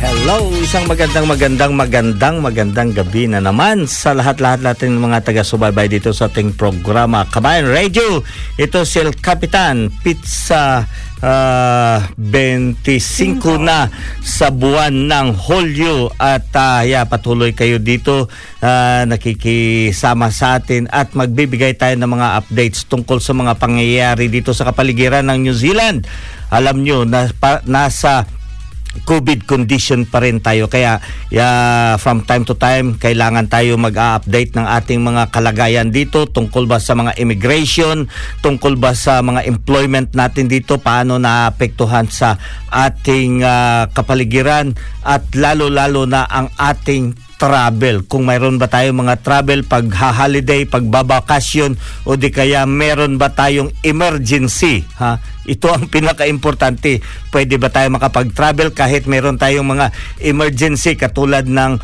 Hello, 0.00 0.48
isang 0.56 0.88
magandang 0.88 1.28
magandang 1.28 1.72
magandang 1.76 2.36
magandang 2.40 2.88
gabi 2.96 3.28
na 3.28 3.36
naman 3.36 3.84
sa 3.84 4.16
lahat-lahat 4.16 4.64
natin 4.64 4.96
mga 4.96 5.20
taga-subaybay 5.28 5.92
dito 5.92 6.16
sa 6.16 6.32
ating 6.32 6.56
programa 6.56 7.28
Kabayan 7.28 7.68
Radio. 7.68 8.24
Ito 8.56 8.88
si 8.88 9.04
El 9.04 9.12
Capitan 9.20 9.92
Pizza 10.00 10.88
ah, 11.20 12.00
25 12.16 13.60
na 13.60 13.92
sa 14.24 14.48
buwan 14.48 15.04
ng 15.04 15.36
Hulyo 15.36 16.16
at 16.16 16.48
ah, 16.56 16.80
yeah, 16.80 17.04
patuloy 17.04 17.52
kayo 17.52 17.76
dito 17.76 18.32
ah, 18.64 19.04
nakikisama 19.04 20.32
sa 20.32 20.64
atin 20.64 20.88
at 20.88 21.12
magbibigay 21.12 21.76
tayo 21.76 21.92
ng 22.00 22.08
mga 22.08 22.40
updates 22.40 22.88
tungkol 22.88 23.20
sa 23.20 23.36
mga 23.36 23.52
pangyayari 23.60 24.32
dito 24.32 24.56
sa 24.56 24.64
kapaligiran 24.64 25.28
ng 25.28 25.44
New 25.44 25.52
Zealand. 25.52 26.08
Alam 26.48 26.82
nyo, 26.82 27.04
na, 27.04 27.28
pa, 27.36 27.60
nasa 27.68 28.39
COVID 29.06 29.46
condition 29.46 30.02
pa 30.02 30.18
rin 30.18 30.42
tayo. 30.42 30.66
Kaya 30.66 30.98
yeah, 31.30 31.94
from 31.96 32.26
time 32.26 32.42
to 32.42 32.58
time 32.58 32.98
kailangan 32.98 33.46
tayo 33.46 33.78
mag-update 33.78 34.58
ng 34.58 34.66
ating 34.66 35.00
mga 35.00 35.30
kalagayan 35.30 35.94
dito 35.94 36.26
tungkol 36.26 36.66
ba 36.66 36.82
sa 36.82 36.98
mga 36.98 37.14
immigration, 37.22 38.10
tungkol 38.42 38.74
ba 38.74 38.92
sa 38.98 39.22
mga 39.22 39.46
employment 39.46 40.10
natin 40.18 40.50
dito, 40.50 40.82
paano 40.82 41.22
naapektuhan 41.22 42.10
sa 42.10 42.34
ating 42.70 43.46
ah, 43.46 43.86
kapaligiran 43.94 44.74
at 45.06 45.22
lalo-lalo 45.38 46.06
na 46.10 46.26
ang 46.26 46.50
ating 46.58 47.29
travel. 47.40 48.04
Kung 48.04 48.28
mayroon 48.28 48.60
ba 48.60 48.68
tayong 48.68 49.08
mga 49.08 49.24
travel 49.24 49.64
pag 49.64 49.88
holiday, 49.88 50.68
pag 50.68 50.84
babakasyon 50.84 51.80
o 52.04 52.20
di 52.20 52.28
kaya 52.28 52.68
meron 52.68 53.16
ba 53.16 53.32
tayong 53.32 53.72
emergency, 53.80 54.84
ha? 55.00 55.16
Ito 55.48 55.72
ang 55.72 55.88
pinaka-importante. 55.94 57.00
Pwede 57.32 57.56
ba 57.56 57.72
tayo 57.72 57.88
makapag-travel 57.96 58.76
kahit 58.76 59.08
meron 59.08 59.40
tayong 59.40 59.64
mga 59.64 59.88
emergency 60.20 61.00
katulad 61.00 61.48
ng 61.48 61.80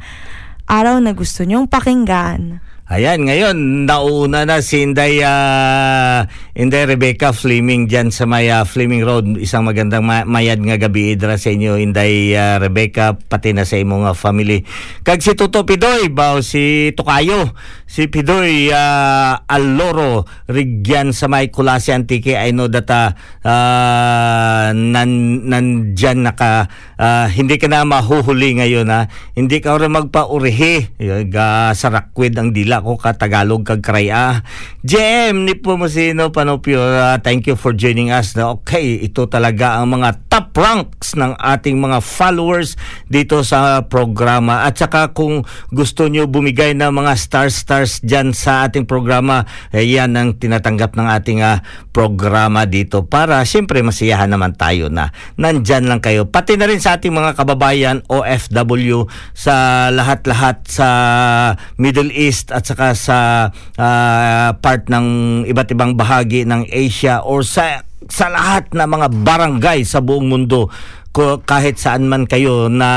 araw 0.68 1.00
na 1.00 1.16
gusto 1.16 1.46
niyong 1.46 1.70
pakinggan. 1.70 2.60
Ayan, 2.90 3.22
ngayon, 3.22 3.86
nauna 3.86 4.42
na 4.42 4.58
si 4.58 4.82
Inday, 4.82 5.22
uh, 5.22 6.26
Inday 6.58 6.90
Rebecca 6.90 7.30
Fleming 7.30 7.86
dyan 7.86 8.10
sa 8.10 8.26
may 8.26 8.50
uh, 8.50 8.66
Fleming 8.66 9.06
Road. 9.06 9.38
Isang 9.38 9.62
magandang 9.62 10.02
ma- 10.02 10.26
mayad 10.26 10.58
nga 10.58 10.74
gabi 10.74 11.14
idra 11.14 11.38
sa 11.38 11.54
inyo, 11.54 11.78
Inday 11.78 12.34
uh, 12.34 12.58
Rebecca, 12.58 13.14
pati 13.14 13.54
na 13.54 13.62
sa 13.62 13.78
imong 13.78 14.10
uh, 14.10 14.18
family. 14.18 14.66
Kag 15.06 15.22
si 15.22 15.38
Tuto 15.38 15.62
Pidoy, 15.62 16.10
bao 16.10 16.42
si 16.42 16.90
Tukayo, 16.98 17.54
si 17.86 18.10
Pidoy 18.10 18.74
uh, 18.74 19.38
Aloro, 19.46 20.26
Rigyan 20.50 21.14
sa 21.14 21.30
may 21.30 21.46
Kulasi 21.46 21.94
Antique. 21.94 22.34
I 22.34 22.50
know 22.50 22.66
that 22.66 22.90
uh, 22.90 23.14
uh, 23.46 24.74
nan, 24.74 25.46
nandyan 25.46 26.26
naka, 26.26 26.66
uh, 26.98 27.30
hindi 27.30 27.54
ka 27.54 27.70
na 27.70 27.86
mahuhuli 27.86 28.58
ngayon 28.58 28.90
ha. 28.90 29.06
Hindi 29.38 29.62
ka 29.62 29.78
rin 29.78 29.94
magpaurihi. 29.94 30.98
Ga 31.30 31.70
sarakwid 31.70 32.34
ang 32.34 32.50
dila 32.50 32.79
ko 32.80 32.96
ka 32.96 33.16
Tagalog 33.16 33.62
kag 33.62 33.84
Kraya. 33.84 34.42
JM 34.80 35.44
ni 35.44 35.54
po 35.56 35.76
mo 35.76 35.86
sino 35.86 36.32
Panopio. 36.32 36.80
Uh, 36.80 37.20
thank 37.20 37.44
you 37.44 37.54
for 37.54 37.76
joining 37.76 38.08
us. 38.08 38.32
Na 38.32 38.52
okay, 38.56 39.00
ito 39.00 39.28
talaga 39.28 39.78
ang 39.80 40.00
mga 40.00 40.28
top 40.32 40.56
ranks 40.56 41.14
ng 41.14 41.36
ating 41.36 41.76
mga 41.76 42.00
followers 42.00 42.80
dito 43.06 43.44
sa 43.44 43.84
programa. 43.84 44.64
At 44.64 44.80
saka 44.80 45.12
kung 45.12 45.44
gusto 45.68 46.08
nyo 46.08 46.24
bumigay 46.24 46.72
ng 46.72 46.90
mga 46.90 47.12
stars 47.18 47.60
stars 47.60 48.00
dyan 48.00 48.32
sa 48.32 48.64
ating 48.64 48.88
programa, 48.88 49.44
eh, 49.74 49.84
yan 49.84 50.16
ang 50.16 50.40
tinatanggap 50.40 50.96
ng 50.96 51.08
ating 51.12 51.40
uh, 51.44 51.60
programa 51.90 52.64
dito 52.64 53.04
para 53.04 53.42
siyempre 53.44 53.82
masiyahan 53.82 54.30
naman 54.30 54.54
tayo 54.54 54.88
na 54.88 55.10
nandyan 55.36 55.90
lang 55.90 55.98
kayo. 55.98 56.30
Pati 56.30 56.54
na 56.56 56.70
rin 56.70 56.78
sa 56.78 56.96
ating 56.96 57.10
mga 57.10 57.36
kababayan 57.36 58.06
OFW 58.06 59.10
sa 59.34 59.88
lahat-lahat 59.90 60.62
sa 60.70 60.88
Middle 61.76 62.14
East 62.14 62.54
at 62.54 62.69
saka 62.70 62.94
sa 62.94 63.18
uh, 63.74 64.48
part 64.62 64.86
ng 64.86 65.42
iba't 65.50 65.74
ibang 65.74 65.98
bahagi 65.98 66.46
ng 66.46 66.70
Asia 66.70 67.26
or 67.26 67.42
sa 67.42 67.82
sa 68.06 68.30
lahat 68.30 68.70
na 68.72 68.86
mga 68.86 69.10
barangay 69.10 69.82
sa 69.82 69.98
buong 69.98 70.30
mundo 70.30 70.70
kahit 71.42 71.74
saan 71.74 72.06
man 72.06 72.22
kayo 72.30 72.70
na 72.70 72.90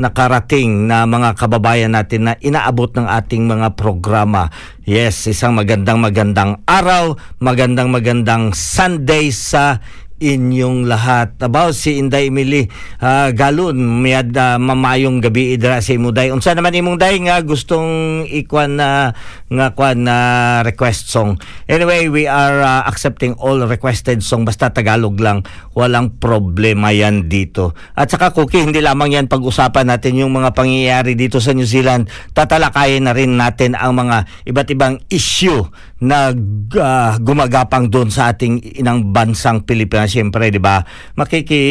nakarating 0.00 0.88
na 0.88 1.04
mga 1.04 1.36
kababayan 1.36 1.92
natin 1.92 2.32
na 2.32 2.34
inaabot 2.40 2.88
ng 2.96 3.04
ating 3.04 3.44
mga 3.44 3.76
programa. 3.76 4.48
Yes, 4.88 5.28
isang 5.28 5.52
magandang 5.52 6.00
magandang 6.00 6.64
araw, 6.64 7.20
magandang 7.40 7.92
magandang 7.92 8.56
Sunday 8.56 9.28
sa 9.32 9.84
inyong 10.20 10.88
lahat. 10.88 11.36
About 11.44 11.76
si 11.76 12.00
Inday 12.00 12.32
Emily 12.32 12.68
uh, 13.00 13.32
Galun, 13.36 13.76
miyad 14.00 14.32
uh, 14.32 14.56
mamayong 14.56 15.20
gabi 15.20 15.56
idra 15.56 15.80
sa 15.84 15.92
imuday. 15.92 16.32
Unsa 16.32 16.56
naman 16.56 16.72
imong 16.72 16.96
day 16.96 17.20
nga 17.20 17.40
gustong 17.44 18.24
ikwan 18.28 18.80
na 18.80 19.12
nga 19.52 19.66
kwan 19.76 20.08
na 20.08 20.16
request 20.64 21.12
song. 21.12 21.36
Anyway, 21.68 22.08
we 22.08 22.24
are 22.24 22.64
uh, 22.64 22.82
accepting 22.88 23.36
all 23.36 23.60
requested 23.68 24.24
song 24.24 24.48
basta 24.48 24.72
Tagalog 24.72 25.20
lang. 25.20 25.44
Walang 25.76 26.16
problema 26.16 26.90
yan 26.92 27.28
dito. 27.28 27.76
At 27.92 28.08
saka 28.08 28.32
Cookie, 28.32 28.64
hindi 28.64 28.80
lamang 28.80 29.12
yan 29.12 29.26
pag-usapan 29.28 29.92
natin 29.92 30.16
yung 30.16 30.32
mga 30.32 30.56
pangyayari 30.56 31.12
dito 31.12 31.38
sa 31.38 31.52
New 31.52 31.68
Zealand. 31.68 32.08
Tatalakayin 32.32 33.04
na 33.04 33.12
rin 33.12 33.36
natin 33.36 33.76
ang 33.76 33.92
mga 33.96 34.24
iba't 34.48 34.68
ibang 34.72 34.96
issue 35.12 35.68
na 35.96 36.28
uh, 36.76 37.12
gumagapang 37.16 37.88
doon 37.88 38.12
sa 38.12 38.28
ating 38.32 38.60
inang 38.76 39.16
bansang 39.16 39.64
Pilipinas 39.64 40.12
siyempre, 40.12 40.52
'di 40.52 40.60
ba? 40.60 40.84
Makiki 41.16 41.62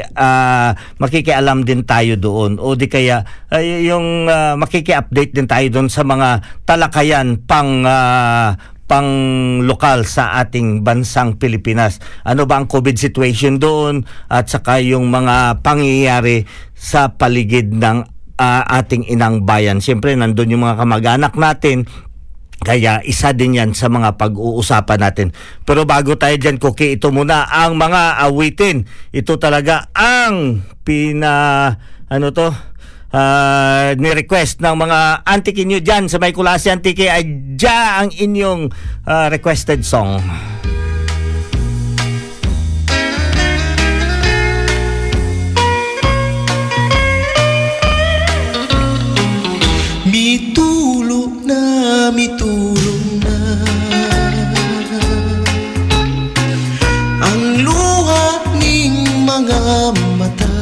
uh, 0.00 0.70
makikialam 0.96 1.68
din 1.68 1.84
tayo 1.84 2.16
doon 2.16 2.56
o 2.56 2.72
di 2.72 2.88
kaya 2.88 3.20
uh, 3.52 3.60
yung 3.60 4.24
uh, 4.24 4.56
makiki-update 4.56 5.36
din 5.36 5.44
tayo 5.44 5.66
doon 5.68 5.92
sa 5.92 6.00
mga 6.00 6.40
talakayan 6.64 7.44
pang 7.44 7.84
uh, 7.84 8.56
pang 8.84 9.08
lokal 9.64 10.04
sa 10.04 10.40
ating 10.44 10.84
bansang 10.84 11.40
Pilipinas. 11.40 12.00
Ano 12.24 12.44
ba 12.44 12.60
ang 12.60 12.68
COVID 12.68 12.96
situation 12.96 13.56
doon 13.56 14.04
at 14.28 14.48
saka 14.48 14.80
yung 14.80 15.08
mga 15.08 15.64
pangyayari 15.64 16.44
sa 16.76 17.12
paligid 17.12 17.72
ng 17.72 18.04
uh, 18.38 18.62
ating 18.80 19.08
inang 19.08 19.48
bayan. 19.48 19.80
Siyempre, 19.80 20.12
nandun 20.12 20.52
yung 20.52 20.64
mga 20.68 20.84
kamag-anak 20.84 21.34
natin 21.36 21.88
kaya 22.64 23.04
isa 23.04 23.36
din 23.36 23.60
yan 23.60 23.76
sa 23.76 23.92
mga 23.92 24.16
pag-uusapan 24.16 25.00
natin. 25.04 25.28
Pero 25.68 25.84
bago 25.84 26.16
tayo 26.16 26.34
dyan, 26.34 26.56
Cookie, 26.56 26.96
ito 26.96 27.12
muna 27.12 27.44
ang 27.46 27.76
mga 27.76 28.24
awitin. 28.24 28.88
Ito 29.12 29.36
talaga 29.36 29.92
ang 29.92 30.64
pina... 30.82 31.68
Ano 32.08 32.32
to? 32.32 32.48
Uh, 33.14 33.94
ni-request 33.94 34.58
ng 34.58 34.74
mga 34.74 35.22
antiki 35.22 35.62
nyo 35.62 35.78
dyan 35.78 36.10
sa 36.10 36.18
may 36.18 36.34
kulasi 36.34 36.66
antiki 36.74 37.06
ay 37.06 37.54
dya 37.54 38.02
ang 38.02 38.10
inyong 38.10 38.74
uh, 39.06 39.30
requested 39.30 39.86
song. 39.86 40.18
Mitulong 52.14 53.06
na. 53.22 53.38
Ang 57.22 57.42
luha 57.66 58.26
ning 58.58 59.26
mga 59.26 59.60
mata. 60.18 60.54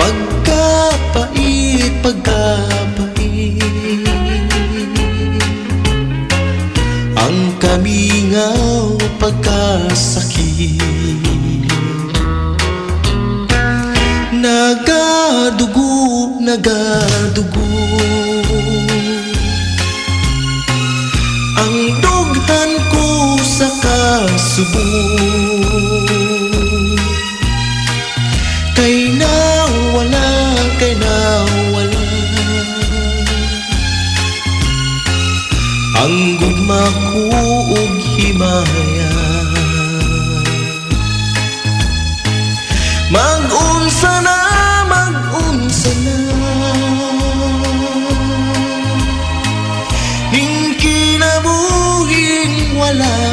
Pagkapait, 0.00 1.92
pagkapait 2.02 3.62
Ang 7.14 7.38
kamingaw, 7.62 8.98
pagkasakit 9.22 11.29
Nagadugo, 14.40 15.92
nagadugo. 16.40 17.68
Ang 21.60 21.76
dugtan 22.00 22.70
ko 22.88 23.36
sa 23.44 23.68
kasubo. 23.84 24.88
Kay 28.72 29.12
nawala, 29.20 30.28
kay 30.80 30.96
nawala. 30.96 32.04
Ang 36.00 36.40
gugma 36.40 36.88
ko 37.12 37.28
og 37.76 37.92
himaya. 38.16 39.49
Mag-unsa 43.10 44.22
na, 44.22 44.36
mag-unsa 44.86 45.90
na. 46.06 46.16
Ning 50.30 50.78
kinabuhing 50.78 52.54
wala 52.78 53.29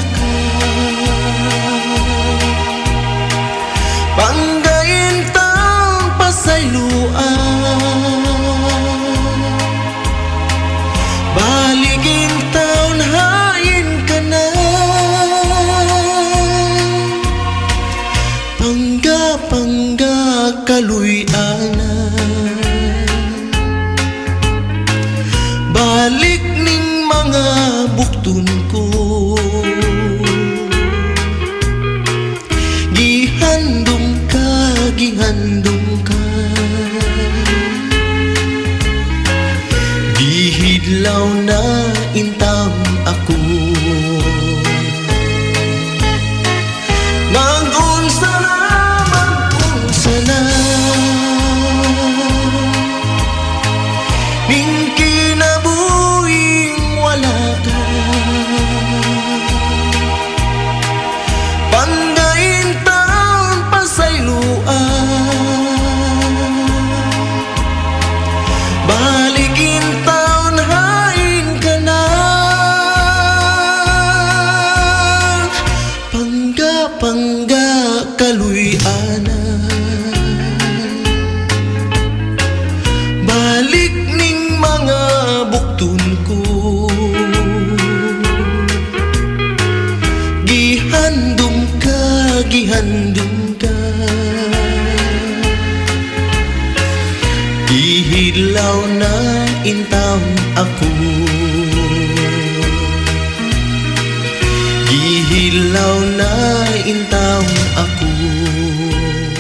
Ihilaw 106.28 106.68
na 106.68 106.80
intam 106.84 107.44
ako. 107.80 108.08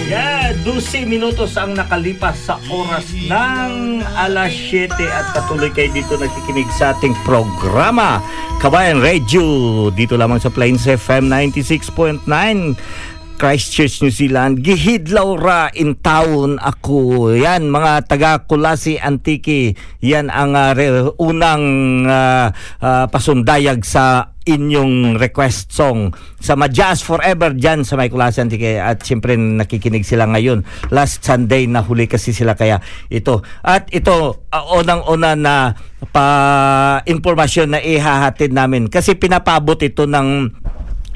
Yeah, 0.08 0.56
12 0.64 1.04
minutos 1.04 1.60
ang 1.60 1.76
nakalipas 1.76 2.48
sa 2.48 2.56
oras 2.72 3.12
ng 3.12 4.00
alas 4.16 4.56
7 4.72 4.96
at 5.04 5.36
patuloy 5.36 5.68
kayo 5.68 5.92
dito 5.92 6.16
nakikinig 6.16 6.68
sa 6.72 6.96
ating 6.96 7.12
programa. 7.28 8.24
Kabayan 8.64 9.04
Radio 9.04 9.44
dito 9.92 10.16
lamang 10.16 10.40
sa 10.40 10.48
Plains 10.48 10.88
FM 10.88 11.28
96.9 11.28 12.24
Christchurch, 13.38 14.02
New 14.02 14.10
Zealand. 14.10 14.66
Gihidlaw 14.66 15.30
ra 15.38 15.70
in 15.78 15.94
town 16.02 16.58
ako. 16.58 17.32
Yan, 17.38 17.70
mga 17.70 18.10
taga 18.10 18.42
Kulasi 18.50 18.98
Antiki. 18.98 19.78
Yan 20.02 20.34
ang 20.34 20.58
re- 20.74 21.14
unang 21.22 21.64
ah, 22.10 22.50
ah, 22.82 23.06
pasundayag 23.06 23.86
sa 23.86 24.34
inyong 24.48 25.20
request 25.20 25.76
song 25.76 26.16
sa 26.40 26.56
Majas 26.56 27.04
Forever 27.04 27.52
dyan 27.54 27.86
sa 27.86 27.94
may 27.94 28.10
Kulasi 28.10 28.42
Antiki. 28.42 28.82
At 28.82 29.06
siyempre 29.06 29.38
nakikinig 29.38 30.02
sila 30.02 30.26
ngayon. 30.26 30.66
Last 30.90 31.22
Sunday 31.22 31.70
na 31.70 31.86
huli 31.86 32.10
kasi 32.10 32.34
sila 32.34 32.58
kaya 32.58 32.82
ito. 33.14 33.46
At 33.62 33.94
ito, 33.94 34.50
ah, 34.50 34.66
unang-una 34.74 35.38
na 35.38 35.78
pa 36.10 36.26
informasyon 37.06 37.78
na 37.78 37.80
ihahatid 37.86 38.50
namin. 38.50 38.90
Kasi 38.90 39.14
pinapabot 39.14 39.78
ito 39.78 40.10
ng 40.10 40.50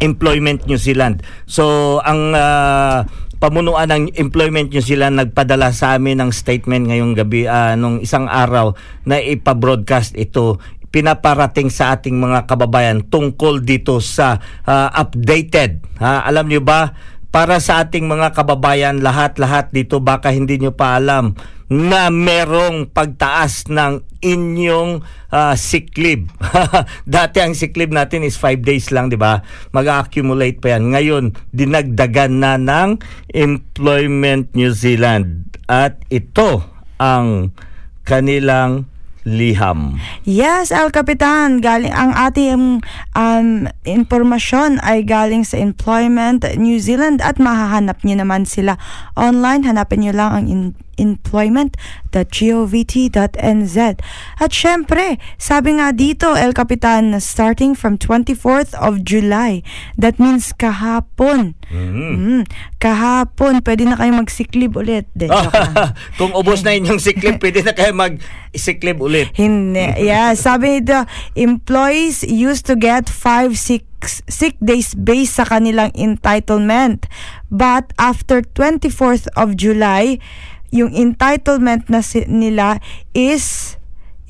Employment 0.02 0.66
New 0.66 0.82
Zealand. 0.82 1.22
So 1.46 1.98
ang 2.02 2.34
ah, 2.34 3.06
pamunuan 3.38 3.90
ng 3.90 4.18
Employment 4.18 4.74
New 4.74 4.84
Zealand 4.84 5.18
nagpadala 5.18 5.74
sa 5.74 5.98
amin 5.98 6.22
ng 6.22 6.30
statement 6.34 6.90
ngayong 6.90 7.14
gabi 7.14 7.46
ah, 7.46 7.78
nung 7.78 8.02
isang 8.02 8.26
araw 8.26 8.74
na 9.06 9.22
ipa-broadcast 9.22 10.18
ito 10.18 10.62
pinaparating 10.92 11.72
sa 11.72 11.96
ating 11.96 12.20
mga 12.20 12.46
kababayan 12.52 13.00
tungkol 13.08 13.64
dito 13.64 14.04
sa 14.04 14.38
ah, 14.68 14.92
updated. 14.92 15.80
Ha? 16.04 16.28
Alam 16.28 16.52
niyo 16.52 16.62
ba 16.62 16.92
para 17.32 17.64
sa 17.64 17.88
ating 17.88 18.06
mga 18.06 18.36
kababayan 18.36 19.00
lahat-lahat 19.00 19.72
dito 19.72 20.04
baka 20.04 20.36
hindi 20.36 20.60
nyo 20.60 20.76
pa 20.76 21.00
alam 21.00 21.34
na 21.72 22.12
merong 22.12 22.92
pagtaas 22.92 23.72
ng 23.72 24.04
inyong 24.20 25.08
ah, 25.32 25.56
sick. 25.56 25.96
Dati 27.08 27.38
ang 27.40 27.56
sick 27.56 27.80
natin 27.80 28.28
is 28.28 28.36
5 28.36 28.60
days 28.60 28.92
lang, 28.92 29.08
di 29.08 29.16
ba? 29.16 29.40
Mag-accumulate 29.72 30.60
pa 30.60 30.76
yan. 30.76 30.92
Ngayon, 30.92 31.26
dinagdagan 31.56 32.44
na 32.44 32.60
ng 32.60 33.00
Employment 33.32 34.52
New 34.52 34.76
Zealand. 34.76 35.48
At 35.72 36.04
ito 36.12 36.68
ang 37.00 37.56
kanilang 38.04 38.91
liham. 39.26 40.02
Yes, 40.26 40.74
El 40.74 40.90
Capitan, 40.90 41.62
galing 41.62 41.94
ang 41.94 42.12
ating 42.14 42.82
um, 43.14 43.48
impormasyon 43.86 44.82
ay 44.82 45.06
galing 45.06 45.46
sa 45.46 45.62
Employment 45.62 46.42
New 46.58 46.82
Zealand 46.82 47.22
at 47.22 47.38
mahahanap 47.38 48.02
niyo 48.02 48.22
naman 48.22 48.50
sila 48.50 48.82
online. 49.14 49.66
Hanapin 49.66 50.06
niyo 50.06 50.14
lang 50.18 50.32
ang 50.34 50.46
in- 50.50 50.76
employment.govt.nz. 50.98 53.78
At 54.40 54.52
syempre, 54.52 55.18
sabi 55.40 55.72
nga 55.80 55.92
dito, 55.96 56.36
El 56.36 56.52
Capitan, 56.52 57.16
starting 57.22 57.76
from 57.76 57.98
24th 57.98 58.74
of 58.80 59.04
July, 59.08 59.64
that 59.96 60.20
means 60.20 60.52
kahapon. 60.56 61.56
Mm, 61.72 62.44
kahapon, 62.84 63.64
pwede 63.64 63.88
na 63.88 63.96
kayo 63.96 64.12
mag-sick-leave 64.12 64.76
ulit. 64.76 65.08
De, 65.16 65.32
lang. 65.32 65.48
Kung 66.20 66.36
ubos 66.36 66.68
na 66.68 66.76
inyong 66.76 67.00
sick 67.00 67.24
leave, 67.24 67.40
pwede 67.44 67.64
na 67.64 67.72
kayo 67.72 67.96
mag-sick 67.96 68.84
leave 68.84 69.00
ulit. 69.00 69.32
Hindi. 69.38 70.04
Yeah, 70.04 70.36
sabi 70.36 70.82
nito, 70.82 71.08
employees 71.40 72.28
used 72.28 72.68
to 72.68 72.76
get 72.76 73.08
five 73.08 73.56
sick 73.56 73.88
sick 74.10 74.58
days 74.58 74.98
based 74.98 75.38
sa 75.38 75.46
kanilang 75.46 75.94
entitlement. 75.94 77.06
But 77.54 77.94
after 78.02 78.42
24th 78.42 79.30
of 79.38 79.54
July, 79.56 80.18
yung 80.72 80.96
entitlement 80.96 81.92
na 81.92 82.00
si- 82.02 82.26
nila 82.28 82.80
is 83.14 83.76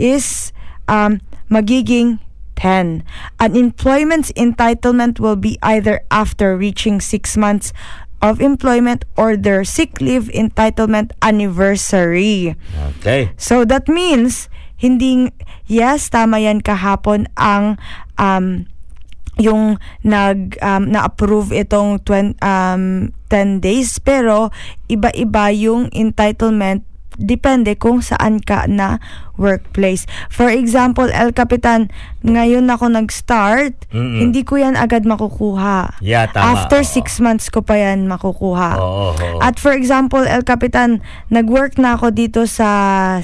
is 0.01 0.51
um, 0.89 1.21
magiging 1.48 2.19
10. 2.57 3.01
An 3.39 3.51
employment's 3.57 4.29
entitlement 4.33 5.17
will 5.21 5.38
be 5.38 5.57
either 5.62 6.01
after 6.10 6.57
reaching 6.57 7.01
6 7.01 7.38
months 7.38 7.74
of 8.21 8.41
employment 8.41 9.05
or 9.17 9.33
their 9.33 9.65
sick 9.65 9.98
leave 10.01 10.29
entitlement 10.29 11.10
anniversary. 11.21 12.53
Okay. 12.98 13.33
So 13.38 13.65
that 13.65 13.89
means 13.89 14.50
hindi 14.77 15.29
yes 15.69 16.10
tama 16.10 16.41
yan 16.41 16.62
kahapon 16.62 17.29
ang 17.38 17.77
um 18.17 18.65
yung 19.40 19.80
nag 20.04 20.60
um, 20.60 20.84
na-approve 20.92 21.56
itong 21.56 22.04
20, 22.04 22.40
um, 22.44 23.14
10 23.32 23.64
days. 23.64 24.00
Pero 24.04 24.52
iba-iba 24.92 25.54
yung 25.56 25.88
entitlement. 25.96 26.84
Depende 27.22 27.76
kung 27.76 28.00
saan 28.02 28.40
ka 28.40 28.66
na 28.66 28.98
workplace. 29.41 30.05
For 30.29 30.48
example, 30.48 31.10
El 31.10 31.33
Capitan, 31.33 31.89
ngayon 32.21 32.69
ako 32.69 32.93
nag-start, 32.93 33.74
Mm-mm. 33.89 34.21
hindi 34.21 34.45
ko 34.45 34.55
yan 34.55 34.77
agad 34.77 35.01
makukuha. 35.03 35.98
Yeah, 36.00 36.29
tama. 36.29 36.53
After 36.62 36.79
Oo. 36.79 36.88
six 36.88 37.17
months 37.17 37.50
ko 37.50 37.65
pa 37.65 37.74
yan 37.75 38.05
makukuha. 38.05 38.77
Oo, 38.77 39.17
oo. 39.17 39.38
At 39.41 39.57
for 39.57 39.74
example, 39.74 40.21
El 40.21 40.45
Capitan, 40.45 41.01
nag-work 41.27 41.81
na 41.81 41.98
ako 41.98 42.13
dito 42.13 42.45
sa, 42.45 42.69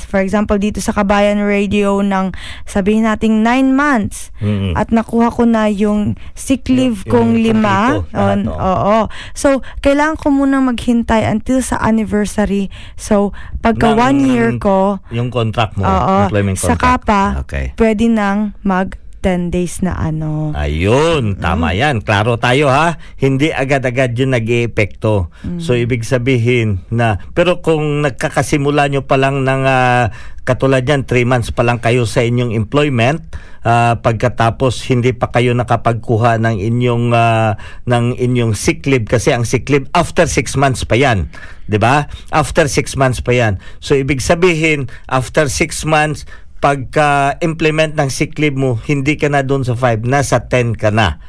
for 0.01 0.17
example, 0.17 0.57
dito 0.57 0.81
sa 0.81 0.91
Kabayan 0.91 1.37
Radio 1.39 2.01
ng 2.01 2.33
sabihin 2.65 3.05
nating 3.05 3.45
nine 3.45 3.77
months. 3.77 4.33
Mm-mm. 4.41 4.73
At 4.73 4.89
nakuha 4.89 5.29
ko 5.29 5.45
na 5.45 5.69
yung 5.69 6.17
sick 6.33 6.65
leave 6.65 7.05
Yung- 7.05 7.13
kong 7.13 7.31
yung 7.37 7.45
lima. 7.53 7.75
lahat, 8.01 8.17
On- 8.17 8.49
oo. 8.49 8.57
oo. 8.57 8.99
So, 9.37 9.61
kailangan 9.79 10.17
ko 10.17 10.33
munang 10.33 10.65
maghintay 10.65 11.21
until 11.23 11.61
sa 11.61 11.77
anniversary. 11.77 12.73
So, 12.95 13.29
pagka 13.61 13.93
Ng- 13.93 13.99
one 13.99 14.19
year 14.25 14.49
ko, 14.57 14.97
Yung 15.11 15.29
contract 15.29 15.77
mo, 15.77 15.85
oo, 15.85 16.06
employment 16.07 16.57
saka 16.57 16.95
contract. 16.95 17.05
pa, 17.05 17.21
Okay. 17.43 17.65
pwede 17.75 18.05
nang 18.07 18.55
mag 18.61 18.95
10 19.19 19.49
days 19.49 19.81
na 19.81 19.97
ano. 19.97 20.53
Ayun, 20.53 21.35
tama 21.41 21.73
Mm. 21.73 21.77
yan. 21.77 21.95
Klaro 22.05 22.37
tayo 22.37 22.69
ha. 22.69 22.95
Hindi 23.17 23.49
agad-agad 23.49 24.13
yun 24.13 24.31
nag 24.31 24.45
epekto 24.45 25.29
Mm. 25.43 25.59
So, 25.59 25.73
ibig 25.73 26.05
sabihin 26.05 26.85
na, 26.89 27.17
pero 27.33 27.59
kung 27.59 28.01
nagkakasimula 28.01 28.87
nyo 28.89 29.01
pa 29.05 29.17
lang 29.17 29.41
ng, 29.43 29.63
ah, 29.65 30.09
katulad 30.43 30.85
yan, 30.85 31.03
3 31.03 31.25
months 31.27 31.51
pa 31.51 31.65
lang 31.65 31.81
kayo 31.81 32.07
sa 32.07 32.23
inyong 32.23 32.53
employment, 32.53 33.21
ah, 33.61 33.99
pagkatapos 33.99 34.85
hindi 34.87 35.11
pa 35.11 35.27
kayo 35.27 35.51
nakapagkuha 35.53 36.39
ng 36.39 36.55
inyong, 36.61 37.05
ah, 37.11 37.57
ng 37.83 38.15
inyong 38.15 38.53
sick 38.53 38.85
leave, 38.87 39.05
kasi 39.05 39.33
ang 39.33 39.43
sick 39.43 39.67
leave, 39.67 39.89
after 39.91 40.25
6 40.25 40.55
months 40.55 40.85
pa 40.87 40.95
yan. 40.95 41.27
'di 41.67 41.77
ba? 41.77 42.07
After 42.31 42.65
6 42.71 42.95
months 42.95 43.19
pa 43.19 43.35
yan. 43.35 43.59
So, 43.83 43.93
ibig 43.93 44.23
sabihin, 44.23 44.87
after 45.11 45.51
6 45.51 45.83
months, 45.83 46.23
pagka-implement 46.57 47.93
ng 47.93 48.09
sick 48.09 48.37
leave 48.41 48.57
mo, 48.57 48.79
hindi 48.89 49.15
ka 49.15 49.29
na 49.29 49.45
doon 49.45 49.61
sa 49.61 49.77
5, 49.77 50.05
nasa 50.05 50.49
10 50.49 50.73
ka 50.77 50.89
na. 50.89 51.21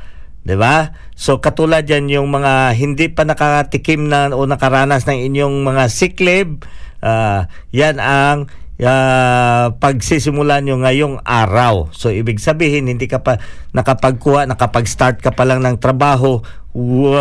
'Di 0.48 0.56
ba? 0.56 0.96
So 1.12 1.44
katulad 1.44 1.84
yan 1.84 2.08
yung 2.08 2.32
mga 2.32 2.72
hindi 2.72 3.12
pa 3.12 3.28
nakatikim 3.28 4.08
na 4.08 4.32
o 4.32 4.48
nakaranas 4.48 5.04
ng 5.04 5.20
inyong 5.28 5.60
mga 5.60 5.84
sick 5.92 6.16
leave, 6.24 6.64
ah, 7.04 7.52
yan 7.68 8.00
ang 8.00 8.48
ah, 8.80 9.76
pagsisimulan 9.76 10.64
nyo 10.64 10.80
ngayong 10.80 11.20
araw. 11.20 11.92
So 11.92 12.08
ibig 12.08 12.40
sabihin 12.40 12.88
hindi 12.88 13.04
ka 13.04 13.20
pa 13.20 13.36
nakapagkuha, 13.76 14.48
nakapag-start 14.48 15.20
ka 15.20 15.36
pa 15.36 15.44
lang 15.44 15.60
ng 15.60 15.76
trabaho 15.76 16.40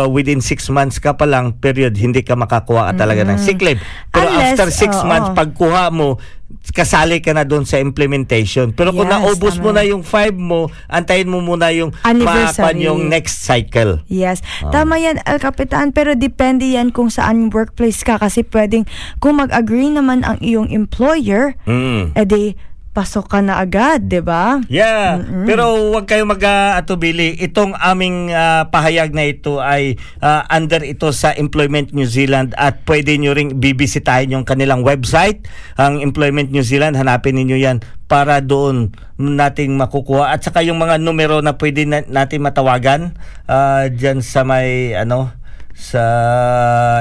within 0.08 0.38
6 0.38 0.68
months 0.70 1.00
ka 1.00 1.16
pa 1.16 1.24
lang 1.24 1.56
period 1.56 1.96
hindi 1.96 2.20
ka 2.22 2.36
makakuha 2.36 2.92
ka 2.92 3.04
talaga 3.04 3.24
ng 3.24 3.38
sick 3.38 3.58
leave. 3.58 3.80
Pero 4.12 4.28
Unless, 4.28 4.54
after 4.54 4.68
6 4.70 4.92
oo. 4.94 5.06
months 5.06 5.30
pagkuha 5.32 5.88
mo 5.90 6.20
kasali 6.68 7.20
ka 7.20 7.32
na 7.32 7.44
doon 7.44 7.64
sa 7.64 7.76
implementation. 7.76 8.72
Pero 8.72 8.92
kung 8.92 9.04
Yes, 9.04 9.14
naubos 9.14 9.56
mo 9.56 9.72
tama. 9.72 9.80
na 9.80 9.82
yung 9.84 10.00
5 10.00 10.32
mo, 10.32 10.68
antayin 10.86 11.28
mo 11.28 11.40
muna 11.40 11.68
yung 11.72 11.92
maakuan 11.96 12.76
yung 12.76 13.08
next 13.08 13.40
cycle. 13.40 14.00
Yes. 14.06 14.40
Ah. 14.60 14.72
Tama 14.72 14.96
yan, 14.96 15.20
El 15.24 15.40
Capitan. 15.40 15.92
Pero 15.92 16.12
depende 16.12 16.64
yan 16.64 16.88
kung 16.88 17.08
saan 17.08 17.48
workplace 17.48 18.00
ka. 18.00 18.16
Kasi 18.16 18.44
pwedeng, 18.44 18.84
kung 19.16 19.40
mag-agree 19.40 19.88
naman 19.88 20.24
ang 20.24 20.40
iyong 20.40 20.68
employer, 20.68 21.52
Mm. 21.64 22.16
edi 22.16 22.56
pasok 22.98 23.30
ka 23.30 23.38
na 23.38 23.62
agad, 23.62 24.10
di 24.10 24.18
ba? 24.18 24.58
Yeah, 24.66 25.22
pero 25.46 25.94
huwag 25.94 26.10
kayo 26.10 26.26
mag-atubili. 26.26 27.38
Itong 27.38 27.78
aming 27.78 28.34
ah, 28.34 28.66
pahayag 28.66 29.14
na 29.14 29.30
ito 29.30 29.62
ay 29.62 29.94
ah, 30.18 30.42
under 30.50 30.82
ito 30.82 31.14
sa 31.14 31.30
Employment 31.30 31.94
New 31.94 32.10
Zealand 32.10 32.58
at 32.58 32.82
pwede 32.90 33.14
nyo 33.14 33.38
ring 33.38 33.62
bibisitahin 33.62 34.34
yung 34.34 34.42
kanilang 34.42 34.82
website, 34.82 35.46
ang 35.78 36.02
Employment 36.02 36.50
New 36.50 36.66
Zealand. 36.66 36.98
Hanapin 36.98 37.38
ninyo 37.38 37.54
yan 37.54 37.78
para 38.10 38.42
doon 38.42 38.90
nating 39.14 39.78
makukuha. 39.78 40.34
At 40.34 40.42
saka 40.42 40.66
yung 40.66 40.82
mga 40.82 40.98
numero 40.98 41.38
na 41.38 41.54
pwede 41.54 41.86
na, 41.86 42.02
natin 42.02 42.42
matawagan 42.42 43.14
ah, 43.46 43.86
dyan 43.86 44.26
sa 44.26 44.42
may 44.42 44.98
ano 44.98 45.37
sa 45.78 46.02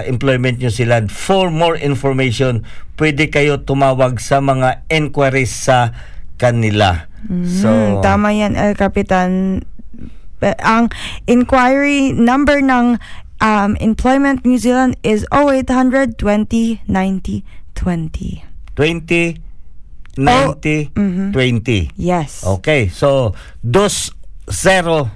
Employment 0.05 0.61
New 0.61 0.69
Zealand. 0.69 1.09
For 1.09 1.49
more 1.49 1.73
information, 1.73 2.61
pwede 3.01 3.33
kayo 3.33 3.65
tumawag 3.65 4.21
sa 4.21 4.37
mga 4.37 4.85
inquiries 4.93 5.49
sa 5.49 5.97
kanila. 6.37 7.09
So, 7.49 7.73
Hmm, 7.73 8.05
tama 8.05 8.29
yan, 8.37 8.53
El 8.53 8.77
Capitan. 8.77 9.65
Ang 10.61 10.93
inquiry 11.25 12.13
number 12.13 12.61
ng 12.61 13.01
um, 13.41 13.71
Employment 13.81 14.45
New 14.45 14.61
Zealand 14.61 14.93
is 15.01 15.25
0800 15.33 16.21
20 16.21 16.85
90 16.85 17.41
20. 17.73 18.45
20, 18.77 19.41
90, 20.17 20.93
mhm. 20.93 21.33
20. 21.33 21.89
Yes. 21.97 22.45
Okay, 22.45 22.89
so 22.89 23.33
20, 23.65 24.13
20 24.53 25.09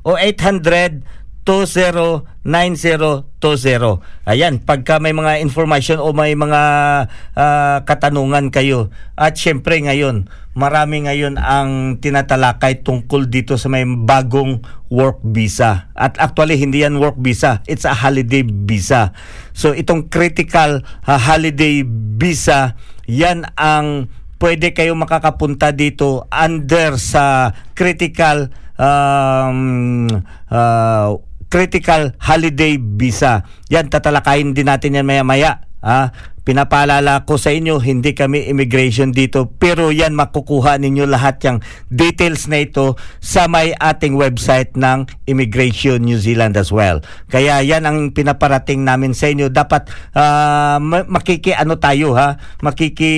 o 0.00 0.16
800 0.16 1.04
209020. 1.44 3.40
Ayan, 4.28 4.60
pagka 4.60 5.00
may 5.00 5.16
mga 5.16 5.40
information 5.40 5.96
o 5.98 6.12
may 6.12 6.36
mga 6.36 6.62
ah, 7.34 7.78
katanungan 7.88 8.52
kayo. 8.52 8.92
At 9.16 9.40
syempre 9.40 9.80
ngayon, 9.80 10.28
marami 10.52 11.08
ngayon 11.08 11.40
ang 11.40 11.96
tinatalakay 11.98 12.84
tungkol 12.84 13.32
dito 13.32 13.56
sa 13.56 13.72
may 13.72 13.88
bagong 13.88 14.60
work 14.92 15.24
visa. 15.24 15.88
At 15.96 16.20
actually, 16.20 16.60
hindi 16.60 16.84
yan 16.84 17.00
work 17.00 17.16
visa. 17.16 17.64
It's 17.64 17.88
a 17.88 17.96
holiday 17.96 18.44
visa. 18.44 19.16
So, 19.56 19.72
itong 19.72 20.12
critical 20.12 20.84
ah, 21.08 21.20
holiday 21.20 21.82
visa, 22.20 22.76
yan 23.08 23.48
ang 23.56 24.12
pwede 24.40 24.72
kayo 24.72 24.96
makakapunta 24.96 25.72
dito 25.72 26.24
under 26.32 26.96
sa 26.96 27.52
critical 27.76 28.48
um, 28.80 30.08
uh, 30.48 31.20
critical 31.50 32.14
holiday 32.22 32.78
visa. 32.78 33.44
Yan, 33.68 33.90
tatalakayin 33.90 34.54
din 34.54 34.70
natin 34.70 34.96
yan 34.96 35.04
maya-maya. 35.04 35.66
Ah, 35.80 36.12
pinapaalala 36.44 37.24
ko 37.24 37.40
sa 37.40 37.52
inyo, 37.56 37.80
hindi 37.80 38.12
kami 38.12 38.52
immigration 38.52 39.16
dito, 39.16 39.48
pero 39.48 39.88
yan 39.88 40.12
makukuha 40.12 40.76
ninyo 40.76 41.08
lahat 41.08 41.40
yung 41.48 41.58
details 41.88 42.48
na 42.52 42.64
ito 42.64 43.00
sa 43.16 43.48
may 43.48 43.72
ating 43.72 44.12
website 44.16 44.76
ng 44.76 45.08
Immigration 45.24 46.04
New 46.04 46.20
Zealand 46.20 46.60
as 46.60 46.68
well. 46.68 47.00
Kaya 47.32 47.64
yan 47.64 47.88
ang 47.88 48.12
pinaparating 48.12 48.84
namin 48.84 49.16
sa 49.16 49.32
inyo. 49.32 49.48
Dapat 49.48 49.88
ah, 50.12 50.76
ma- 50.80 51.08
makiki 51.08 51.56
ano 51.56 51.80
tayo 51.80 52.12
ha, 52.12 52.36
makiki 52.60 53.14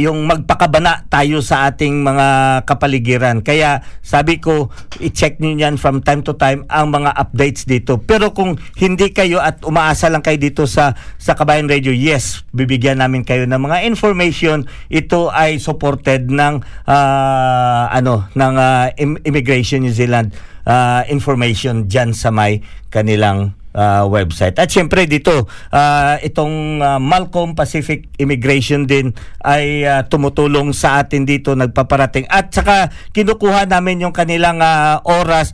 yung 0.00 0.24
magpakabana 0.24 1.04
tayo 1.12 1.44
sa 1.44 1.68
ating 1.68 2.00
mga 2.00 2.26
kapaligiran. 2.64 3.44
Kaya 3.44 3.84
sabi 4.00 4.40
ko, 4.40 4.72
i-check 5.04 5.36
nyo 5.36 5.52
yan 5.52 5.76
from 5.76 6.00
time 6.00 6.24
to 6.24 6.32
time 6.32 6.64
ang 6.72 6.88
mga 6.88 7.12
updates 7.12 7.68
dito. 7.68 8.00
Pero 8.00 8.32
kung 8.32 8.56
hindi 8.80 9.12
kayo 9.12 9.36
at 9.44 9.60
umaasa 9.68 10.08
lang 10.08 10.24
kayo 10.24 10.40
dito 10.40 10.64
sa 10.64 10.96
sa 11.20 11.36
Kabayan 11.36 11.68
Radio, 11.68 11.92
yes, 11.92 12.48
bibigyan 12.56 13.04
namin 13.04 13.20
kayo 13.20 13.44
ng 13.44 13.60
mga 13.60 13.84
information. 13.84 14.64
Ito 14.88 15.28
ay 15.28 15.60
supported 15.60 16.32
ng 16.32 16.64
ah, 16.88 17.92
ano 17.92 18.32
ng 18.32 18.54
Im- 18.96 19.20
Immigration 19.28 19.84
New 19.84 19.92
Zealand 19.92 20.32
ah, 20.66 21.04
information 21.10 21.86
diyan 21.90 22.16
sa 22.16 22.32
may 22.32 22.62
kanilang 22.88 23.56
ah, 23.76 24.04
website. 24.08 24.56
At 24.60 24.72
syempre 24.72 25.04
dito, 25.08 25.48
ah, 25.72 26.16
itong 26.22 26.80
ah, 26.80 27.00
Malcolm 27.02 27.56
Pacific 27.56 28.08
Immigration 28.16 28.88
din 28.88 29.12
ay 29.44 29.84
ah, 29.84 30.04
tumutulong 30.06 30.72
sa 30.72 31.02
atin 31.02 31.28
dito, 31.28 31.52
nagpaparating. 31.52 32.28
At 32.28 32.52
saka 32.52 32.92
kinukuha 33.12 33.68
namin 33.68 34.04
yung 34.04 34.14
kanilang 34.14 34.60
ah, 34.62 35.00
oras 35.04 35.52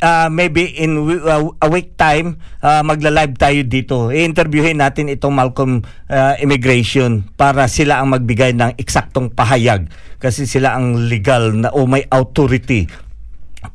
uh, 0.00 0.28
maybe 0.32 0.64
in 0.80 0.96
uh, 1.24 1.52
a 1.60 1.68
week 1.68 1.94
time 1.96 2.40
uh, 2.64 2.82
magla-live 2.82 3.36
tayo 3.36 3.60
dito. 3.64 3.96
I-interviewin 4.10 4.80
natin 4.80 5.12
itong 5.12 5.36
Malcolm 5.36 5.84
uh, 6.10 6.34
Immigration 6.40 7.24
para 7.36 7.68
sila 7.68 8.00
ang 8.00 8.16
magbigay 8.16 8.56
ng 8.56 8.76
eksaktong 8.80 9.32
pahayag 9.32 9.88
kasi 10.20 10.44
sila 10.44 10.76
ang 10.76 11.08
legal 11.08 11.56
na 11.56 11.72
o 11.72 11.88
may 11.88 12.04
authority 12.12 12.88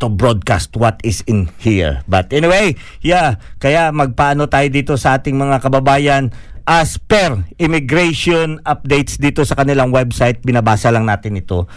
to 0.01 0.09
broadcast 0.09 0.73
what 0.75 0.97
is 1.05 1.21
in 1.29 1.49
here. 1.61 2.01
But 2.09 2.33
anyway, 2.33 2.75
yeah, 3.05 3.37
kaya 3.61 3.93
magpaano 3.93 4.49
tayo 4.49 4.67
dito 4.69 4.93
sa 4.97 5.21
ating 5.21 5.37
mga 5.37 5.61
kababayan 5.61 6.33
as 6.65 6.97
per 6.97 7.45
immigration 7.61 8.57
updates 8.65 9.21
dito 9.21 9.45
sa 9.45 9.53
kanilang 9.53 9.93
website, 9.93 10.41
binabasa 10.41 10.89
lang 10.89 11.05
natin 11.05 11.37
ito 11.37 11.69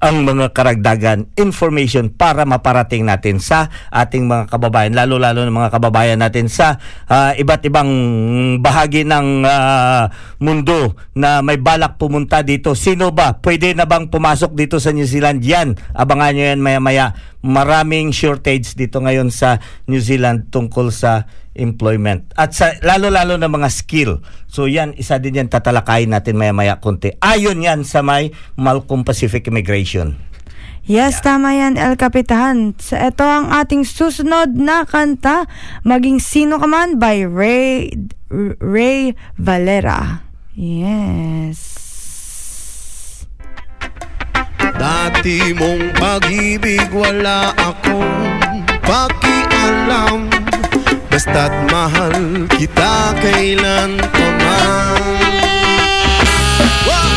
ang 0.00 0.24
mga 0.24 0.56
karagdagan 0.56 1.28
information 1.36 2.08
para 2.08 2.48
maparating 2.48 3.04
natin 3.04 3.36
sa 3.36 3.68
ating 3.92 4.24
mga 4.24 4.48
kababayan 4.48 4.96
lalo-lalo 4.96 5.44
ng 5.44 5.52
mga 5.52 5.72
kababayan 5.76 6.20
natin 6.24 6.48
sa 6.48 6.80
ah, 7.04 7.36
iba't 7.36 7.68
ibang 7.68 7.90
bahagi 8.64 9.04
ng 9.04 9.44
ah, 9.44 10.08
mundo 10.40 10.96
na 11.12 11.44
may 11.44 11.60
balak 11.60 12.00
pumunta 12.00 12.40
dito. 12.40 12.72
Sino 12.72 13.12
ba? 13.12 13.36
Pwede 13.36 13.76
na 13.76 13.84
bang 13.84 14.08
pumasok 14.08 14.56
dito 14.56 14.80
sa 14.80 14.88
New 14.92 15.04
Zealand? 15.04 15.44
Yan. 15.44 15.76
Abangan 15.92 16.32
nyo 16.32 16.44
yan 16.48 16.60
maya-maya. 16.64 17.06
Maraming 17.44 18.08
shortage 18.08 18.72
dito 18.72 19.04
ngayon 19.04 19.28
sa 19.28 19.60
New 19.84 20.00
Zealand 20.00 20.48
tungkol 20.48 20.88
sa 20.88 21.28
employment 21.54 22.30
at 22.34 22.52
sa 22.52 22.74
lalo-lalo 22.82 23.38
na 23.38 23.50
mga 23.50 23.70
skill. 23.70 24.22
So 24.50 24.66
yan 24.66 24.94
isa 24.98 25.18
din 25.22 25.38
yan 25.38 25.48
tatalakayin 25.50 26.10
natin 26.10 26.38
maya-maya 26.38 26.82
konti. 26.82 27.14
Ayon 27.22 27.62
yan 27.62 27.86
sa 27.86 28.02
may 28.02 28.34
Malcolm 28.58 29.06
Pacific 29.06 29.46
Immigration. 29.46 30.34
Yes, 30.84 31.24
tama 31.24 31.56
yan, 31.56 31.80
El 31.80 31.96
Capitan. 31.96 32.76
So, 32.76 33.00
ito 33.00 33.24
ang 33.24 33.48
ating 33.48 33.88
susunod 33.88 34.52
na 34.52 34.84
kanta, 34.84 35.48
Maging 35.80 36.20
Sino 36.20 36.60
Ka 36.60 36.68
Man 36.68 37.00
by 37.00 37.24
Ray, 37.24 37.88
Ray 38.60 39.16
Valera. 39.40 40.28
Yes. 40.52 41.56
Dati 44.76 45.56
mong 45.56 45.96
pag-ibig 45.96 46.92
wala 46.92 47.56
akong 47.56 48.12
pakialam 48.84 50.28
Basta't 51.14 51.54
mahal 51.70 52.42
kita 52.58 53.14
kailan 53.22 54.02
pa 54.02 54.26
man 54.42 55.14
Wow! 56.90 57.13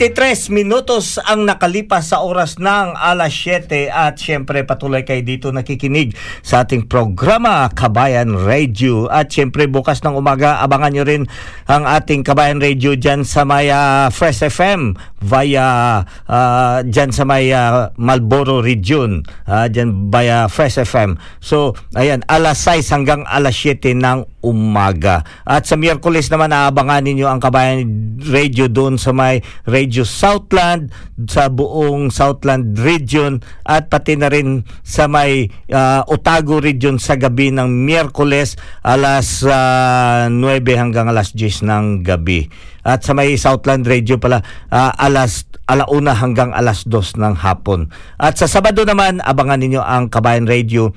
23 0.00 0.48
minutos 0.48 1.20
ang 1.20 1.44
nakalipas 1.44 2.08
sa 2.08 2.24
oras 2.24 2.56
ng 2.56 2.96
alas 2.96 3.36
7 3.36 3.92
at 3.92 4.16
syempre 4.16 4.64
patuloy 4.64 5.04
kayo 5.04 5.20
dito 5.20 5.52
nakikinig 5.52 6.16
sa 6.40 6.64
ating 6.64 6.88
programa 6.88 7.68
Kabayan 7.68 8.32
Radio. 8.32 9.12
At 9.12 9.28
syempre 9.28 9.68
bukas 9.68 10.00
ng 10.00 10.16
umaga 10.16 10.64
abangan 10.64 10.96
nyo 10.96 11.04
rin 11.04 11.28
ang 11.68 11.84
ating 11.84 12.24
Kabayan 12.24 12.64
Radio 12.64 12.96
dyan 12.96 13.28
sa 13.28 13.44
may 13.44 13.68
ah, 13.68 14.08
Fresh 14.08 14.40
FM 14.48 14.96
via 15.20 16.00
ah, 16.08 16.80
dyan 16.80 17.12
sa 17.12 17.28
may 17.28 17.52
ah, 17.52 17.92
Malboro 18.00 18.64
region 18.64 19.20
ah, 19.44 19.68
dyan 19.68 20.08
via 20.08 20.48
Fresh 20.48 20.80
FM 20.80 21.20
so 21.44 21.76
ayan 21.92 22.24
alas 22.24 22.64
6 22.64 22.88
hanggang 22.88 23.28
alas 23.28 23.52
7 23.52 23.92
ng 24.00 24.40
umaga. 24.40 25.20
At 25.44 25.68
sa 25.68 25.76
Miyerkules 25.76 26.32
naman 26.32 26.56
aabangan 26.56 27.04
ninyo 27.04 27.28
ang 27.28 27.40
Kabayan 27.40 27.84
Radio 28.24 28.72
doon 28.72 28.96
sa 28.96 29.12
may 29.12 29.44
Radio 29.68 29.89
Southland 29.90 30.94
sa 31.26 31.50
buong 31.50 32.14
Southland 32.14 32.78
region 32.78 33.42
at 33.66 33.90
pati 33.90 34.14
na 34.14 34.30
rin 34.30 34.62
sa 34.86 35.10
may 35.10 35.50
ah, 35.74 36.06
Otago 36.06 36.62
region 36.62 37.02
sa 37.02 37.18
gabi 37.18 37.50
ng 37.50 37.66
Miyerkules 37.66 38.54
alas 38.86 39.42
ah, 39.42 40.30
9 40.30 40.38
hanggang 40.78 41.10
alas 41.10 41.34
10 41.34 41.66
ng 41.66 41.84
gabi. 42.06 42.46
At 42.86 43.04
sa 43.04 43.12
may 43.12 43.34
Southland 43.36 43.84
Radio 43.90 44.16
pala 44.16 44.40
ah, 44.70 44.94
alas 44.94 45.50
alauna 45.70 46.18
hanggang 46.18 46.50
alas 46.50 46.86
2 46.86 47.18
ng 47.18 47.34
hapon. 47.42 47.90
At 48.18 48.38
sa 48.38 48.50
Sabado 48.50 48.82
naman 48.82 49.22
abangan 49.22 49.62
ninyo 49.62 49.82
ang 49.82 50.10
Kabayan 50.10 50.46
Radio 50.50 50.94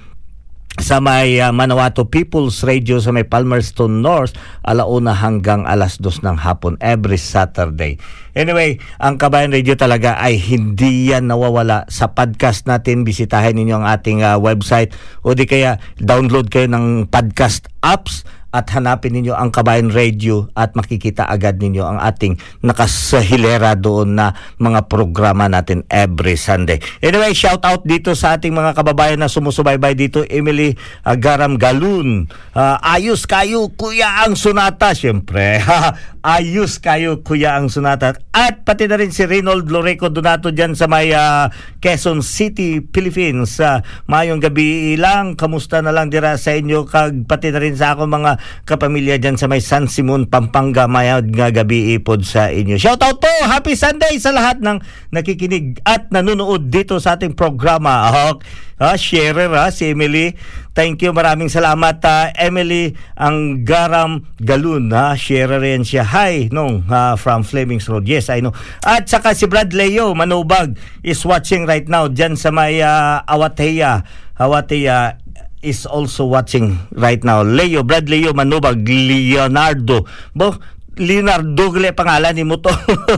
sa 0.81 0.97
may 0.97 1.38
uh, 1.38 1.53
Manawato 1.53 2.09
People's 2.09 2.65
Radio 2.65 2.97
sa 2.97 3.13
may 3.13 3.21
Palmerston 3.27 4.01
North 4.01 4.33
alauna 4.65 5.13
hanggang 5.13 5.69
alas 5.69 6.01
dos 6.01 6.25
ng 6.25 6.39
hapon 6.39 6.79
every 6.81 7.21
Saturday. 7.21 8.01
Anyway, 8.33 8.81
ang 8.97 9.21
Kabayan 9.21 9.53
Radio 9.53 9.77
talaga 9.77 10.17
ay 10.17 10.41
hindi 10.41 11.13
yan 11.13 11.29
nawawala 11.29 11.86
sa 11.93 12.09
podcast 12.17 12.65
natin. 12.65 13.05
Bisitahin 13.05 13.53
ninyo 13.62 13.81
ang 13.81 13.86
ating 13.86 14.25
uh, 14.25 14.41
website 14.41 14.89
o 15.21 15.38
di 15.38 15.45
kaya 15.45 15.77
download 16.01 16.49
kayo 16.49 16.65
ng 16.65 17.05
podcast 17.13 17.69
apps 17.86 18.25
at 18.54 18.70
hanapin 18.70 19.18
ninyo 19.18 19.34
ang 19.34 19.50
Kabayan 19.50 19.89
Radio 19.89 20.46
at 20.54 20.78
makikita 20.78 21.26
agad 21.26 21.58
ninyo 21.58 21.82
ang 21.82 21.98
ating 21.98 22.38
nakasahilera 22.62 23.74
doon 23.74 24.13
na 24.13 24.38
mga 24.62 24.86
programa 24.86 25.50
natin 25.50 25.82
every 25.89 26.38
Sunday. 26.38 26.78
Anyway, 27.02 27.34
shout 27.34 27.66
out 27.66 27.82
dito 27.82 28.13
sa 28.13 28.38
ating 28.38 28.54
mga 28.54 28.78
kababayan 28.78 29.18
na 29.18 29.28
sumusubaybay 29.28 29.98
dito. 29.98 30.22
Emily 30.30 30.78
uh, 31.02 31.18
Garam 31.18 31.58
Galun. 31.58 32.30
Uh, 32.54 32.78
ayos 32.86 33.26
kayo, 33.26 33.74
kuya 33.74 34.22
ang 34.22 34.38
sunata. 34.38 34.94
Siyempre, 34.94 35.58
ayos 36.38 36.78
kayo, 36.78 37.26
kuya 37.26 37.58
ang 37.58 37.74
sunata. 37.74 38.22
At 38.30 38.62
pati 38.62 38.86
na 38.86 39.02
rin 39.02 39.10
si 39.10 39.26
Reynold 39.26 39.66
Loreco 39.74 40.13
Donato 40.13 40.54
dyan 40.54 40.78
sa 40.78 40.86
may 40.86 41.10
uh, 41.10 41.50
Quezon 41.82 42.22
City, 42.22 42.86
Philippines. 42.86 43.58
Uh, 43.58 43.82
mayong 44.06 44.38
gabi 44.38 44.94
lang, 44.94 45.34
kamusta 45.34 45.82
na 45.82 45.89
lang 45.89 46.13
dira 46.13 46.38
sa 46.38 46.54
inyo 46.54 46.86
kag 46.86 47.26
pati 47.26 47.50
na 47.50 47.58
rin 47.58 47.74
sa 47.74 47.98
ako 47.98 48.06
mga 48.06 48.42
kapamilya 48.63 49.19
dyan 49.19 49.36
sa 49.36 49.49
may 49.49 49.60
San 49.60 49.88
Simon, 49.91 50.27
Pampanga, 50.27 50.88
mayad 50.89 51.32
nga 51.34 51.51
gabi 51.51 51.95
ipod 51.97 52.23
sa 52.25 52.49
inyo. 52.49 52.79
Shout 52.79 53.01
out 53.03 53.19
po! 53.19 53.32
Happy 53.45 53.75
Sunday 53.75 54.15
sa 54.17 54.32
lahat 54.32 54.63
ng 54.63 54.79
nakikinig 55.12 55.79
at 55.84 56.10
nanonood 56.10 56.71
dito 56.71 56.97
sa 56.97 57.15
ating 57.19 57.36
programa. 57.38 58.10
Ah, 58.13 58.34
ah, 58.79 58.97
sharer 58.97 59.51
ha, 59.53 59.71
si 59.71 59.91
Emily. 59.91 60.36
Thank 60.73 61.06
you, 61.06 61.13
maraming 61.13 61.53
salamat 61.53 62.01
ah, 62.03 62.34
Emily 62.34 62.97
ang 63.13 63.62
Garam 63.62 64.25
Galun 64.41 64.89
ha, 64.89 65.13
sharer 65.13 65.62
yan 65.62 65.86
siya. 65.86 66.01
Hi, 66.01 66.49
nung 66.49 66.82
ah, 66.89 67.13
from 67.13 67.45
Flemings 67.45 67.86
Road. 67.86 68.10
Yes, 68.10 68.34
I 68.34 68.41
know. 68.41 68.56
At 68.82 69.06
saka 69.06 69.38
si 69.38 69.45
Brad 69.45 69.71
Leo 69.71 70.17
Manubag 70.17 70.75
is 71.06 71.21
watching 71.23 71.69
right 71.69 71.86
now 71.86 72.10
dyan 72.10 72.34
sa 72.34 72.49
may 72.49 72.82
ah, 72.82 73.21
Awateya. 73.29 74.01
Awateya 74.34 75.21
is 75.63 75.88
also 75.88 76.28
watching 76.28 76.78
right 76.93 77.23
now. 77.23 77.41
Leo, 77.41 77.82
Brad 77.82 78.12
Leo 78.12 78.36
Manubag, 78.36 78.84
Leonardo. 78.86 80.06
Bo, 80.36 80.60
Leonardo 80.99 81.73
gali 81.73 81.89
pangalan 81.89 82.38
ni 82.38 82.45
mo 82.45 82.62
to. 82.62 82.69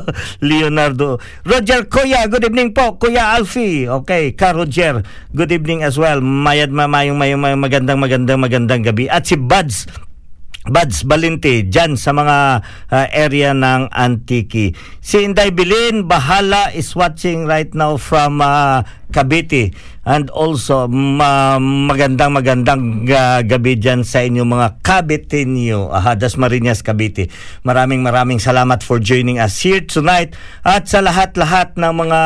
Leonardo. 0.47 1.19
Roger 1.43 1.83
Kuya, 1.89 2.23
good 2.31 2.47
evening 2.47 2.71
po. 2.71 2.95
Kuya 2.95 3.35
Alfie. 3.35 3.89
Okay, 3.89 4.31
ka 4.31 4.55
Roger. 4.55 5.03
Good 5.35 5.51
evening 5.51 5.83
as 5.83 5.99
well. 5.99 6.23
Mayad 6.23 6.71
mamayong 6.71 7.19
mayong, 7.19 7.41
mayong 7.43 7.59
magandang 7.59 7.99
magandang 7.99 8.39
magandang 8.39 8.81
gabi. 8.87 9.11
At 9.11 9.27
si 9.27 9.35
Buds 9.35 9.89
Buds 10.65 11.05
Balinte 11.05 11.61
dyan 11.69 11.93
sa 11.93 12.09
mga 12.09 12.65
uh, 12.89 13.07
area 13.13 13.53
ng 13.53 13.93
Antiki. 13.93 14.73
Si 14.97 15.21
Inday 15.21 15.53
Bilin 15.53 16.09
Bahala 16.09 16.73
is 16.73 16.97
watching 16.97 17.45
right 17.45 17.69
now 17.77 18.01
from 18.01 18.41
uh, 18.41 18.81
Cavite 19.13 19.77
and 20.05 20.33
also 20.33 20.89
ma- 20.89 21.61
magandang 21.61 22.33
magandang 22.33 23.05
uh, 23.09 23.45
gabi 23.45 23.77
dyan 23.77 24.01
sa 24.01 24.25
inyo 24.25 24.41
mga 24.41 24.81
Caviteño. 24.81 25.93
Aha, 25.93 26.17
Das 26.17 26.37
Marinas 26.37 26.81
Cavite. 26.81 27.29
Maraming 27.61 28.01
maraming 28.01 28.41
salamat 28.41 28.81
for 28.81 28.97
joining 28.97 29.37
us 29.37 29.61
here 29.61 29.85
tonight 29.85 30.33
at 30.65 30.89
sa 30.89 31.05
lahat-lahat 31.05 31.77
ng 31.77 31.93
mga 31.93 32.21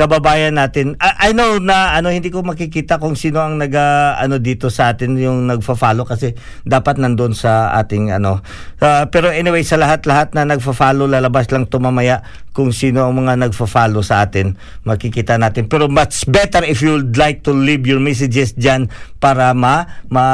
kababayan 0.00 0.56
natin. 0.56 0.96
I, 0.96 1.28
I 1.28 1.30
know 1.36 1.60
na 1.60 1.92
ano 1.92 2.08
hindi 2.08 2.32
ko 2.32 2.40
makikita 2.40 2.96
kung 2.96 3.20
sino 3.20 3.44
ang 3.44 3.60
nag 3.60 3.68
uh, 3.76 4.16
ano 4.16 4.40
dito 4.40 4.72
sa 4.72 4.96
atin 4.96 5.12
yung 5.20 5.44
nagfa-follow 5.44 6.08
kasi 6.08 6.32
dapat 6.64 6.96
nandoon 6.96 7.36
sa 7.36 7.76
ating 7.76 8.08
ano. 8.08 8.40
Uh, 8.80 9.04
pero 9.12 9.28
anyway 9.28 9.60
sa 9.60 9.76
lahat-lahat 9.76 10.32
na 10.32 10.48
nagfa-follow 10.48 11.04
lalabas 11.04 11.52
lang 11.52 11.68
to 11.68 11.76
mamaya 11.76 12.24
kung 12.56 12.72
sino 12.72 13.04
ang 13.04 13.20
mga 13.20 13.44
nagfa-follow 13.44 14.00
sa 14.00 14.24
atin. 14.24 14.56
Makikita 14.88 15.36
natin. 15.36 15.68
Pero 15.68 15.92
much 15.92 16.24
better 16.24 16.64
if 16.64 16.80
you 16.80 16.96
would 16.96 17.20
like 17.20 17.44
to 17.44 17.52
leave 17.52 17.84
your 17.84 18.00
messages 18.00 18.56
diyan 18.56 18.88
para 19.20 19.52
ma, 19.52 19.84
ma 20.08 20.26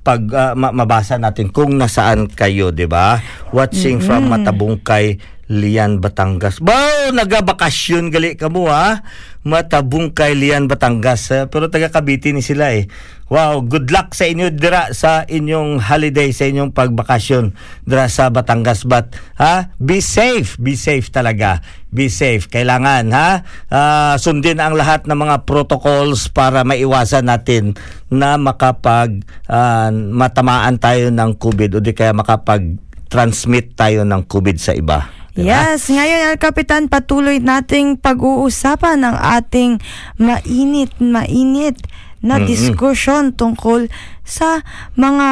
pag 0.00 0.24
uh, 0.32 0.56
ma, 0.56 0.72
mabasa 0.72 1.20
natin 1.20 1.52
kung 1.52 1.76
nasaan 1.76 2.32
kayo, 2.32 2.72
'di 2.72 2.88
ba? 2.88 3.20
Watching 3.52 4.00
mm-hmm. 4.00 4.08
from 4.08 4.32
Matabungkay 4.32 5.37
Lian 5.48 6.04
Batangas. 6.04 6.60
Bao, 6.60 7.08
nagabakasyon 7.16 8.12
gali 8.12 8.36
ka 8.36 8.52
mo 8.52 8.68
ha. 8.68 9.00
Matabong 9.48 10.12
kay 10.12 10.36
Lian 10.36 10.68
Batangas. 10.68 11.32
Eh, 11.32 11.48
pero 11.48 11.72
taga 11.72 11.88
Cavite 11.88 12.36
ni 12.36 12.44
sila 12.44 12.76
eh. 12.76 12.84
Wow, 13.32 13.64
good 13.64 13.88
luck 13.92 14.16
sa 14.16 14.24
inyo 14.24 14.52
dira 14.52 14.92
sa 14.96 15.24
inyong 15.24 15.84
holiday, 15.84 16.32
sa 16.32 16.48
inyong 16.48 16.72
pagbakasyon 16.72 17.56
dira 17.88 18.12
sa 18.12 18.28
Batangas. 18.28 18.84
But 18.84 19.16
ha, 19.40 19.72
be 19.80 20.04
safe, 20.04 20.60
be 20.60 20.76
safe 20.76 21.08
talaga. 21.08 21.64
Be 21.88 22.12
safe. 22.12 22.52
Kailangan 22.52 23.08
ha, 23.16 23.28
uh, 23.72 24.14
sundin 24.20 24.60
ang 24.60 24.76
lahat 24.76 25.08
ng 25.08 25.16
mga 25.16 25.48
protocols 25.48 26.28
para 26.28 26.60
maiwasan 26.64 27.24
natin 27.24 27.72
na 28.12 28.36
makapag 28.36 29.24
uh, 29.48 29.88
matamaan 29.92 30.76
tayo 30.76 31.08
ng 31.08 31.40
COVID 31.40 31.80
o 31.80 31.84
di 31.84 31.96
kaya 31.96 32.12
makapag 32.12 32.87
transmit 33.08 33.74
tayo 33.74 34.04
ng 34.04 34.22
COVID 34.28 34.56
sa 34.60 34.76
iba. 34.76 35.08
Diba? 35.38 35.54
Yes, 35.70 35.86
ngayon 35.86 36.34
El 36.34 36.38
Kapitan 36.42 36.90
patuloy 36.90 37.38
nating 37.38 38.02
pag-uusapan 38.02 39.06
ng 39.06 39.16
ating 39.38 39.78
mainit, 40.18 40.90
mainit 40.98 41.78
na 42.18 42.42
mm-hmm. 42.42 42.48
diskusyon 42.50 43.24
tungkol 43.38 43.86
sa 44.26 44.66
mga 44.98 45.28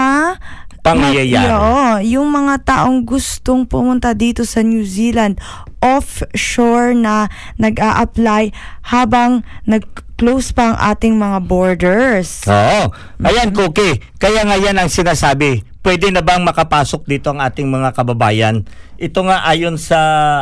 pangyayari. 0.86 1.50
Oo, 1.50 1.86
yung 2.06 2.30
mga 2.30 2.62
taong 2.62 3.02
gustong 3.02 3.66
pumunta 3.66 4.14
dito 4.14 4.46
sa 4.46 4.62
New 4.62 4.86
Zealand 4.86 5.42
offshore 5.82 6.94
na 6.94 7.26
nag-a-apply 7.58 8.54
habang 8.94 9.42
nag-close 9.66 10.54
pa 10.54 10.70
ang 10.70 10.76
ating 10.94 11.18
mga 11.18 11.38
borders. 11.42 12.46
Oo. 12.46 12.94
Ayan, 13.26 13.50
Cookie. 13.50 13.98
Kaya 14.22 14.46
nga 14.46 14.54
yan 14.54 14.78
ang 14.78 14.90
sinasabi 14.90 15.66
pwede 15.86 16.10
na 16.10 16.26
bang 16.26 16.42
makapasok 16.42 17.06
dito 17.06 17.30
ang 17.30 17.38
ating 17.38 17.70
mga 17.70 17.94
kababayan? 17.94 18.66
Ito 18.98 19.22
nga 19.30 19.46
ayon 19.46 19.78
sa 19.78 20.00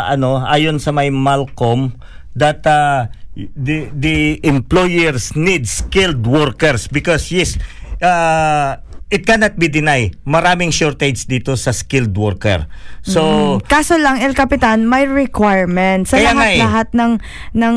ano, 0.08 0.40
ayon 0.40 0.80
sa 0.80 0.88
may 0.88 1.12
Malcolm 1.12 1.92
that 2.32 2.64
uh, 2.64 3.12
the 3.36 3.92
the 3.92 4.40
employers 4.40 5.36
need 5.36 5.68
skilled 5.68 6.24
workers 6.24 6.88
because 6.88 7.28
yes, 7.28 7.60
uh, 8.00 8.80
it 9.12 9.28
cannot 9.28 9.60
be 9.60 9.68
denied. 9.68 10.16
Maraming 10.24 10.72
shortage 10.72 11.28
dito 11.28 11.60
sa 11.60 11.76
skilled 11.76 12.16
worker. 12.16 12.64
So, 13.04 13.20
mm, 13.60 13.68
kaso 13.68 14.00
lang 14.00 14.24
El 14.24 14.32
Capitan, 14.32 14.88
may 14.88 15.04
requirements 15.04 16.16
sa 16.16 16.24
lahat-lahat 16.24 16.88
eh. 16.90 16.98
ng 16.98 17.12
ng 17.52 17.74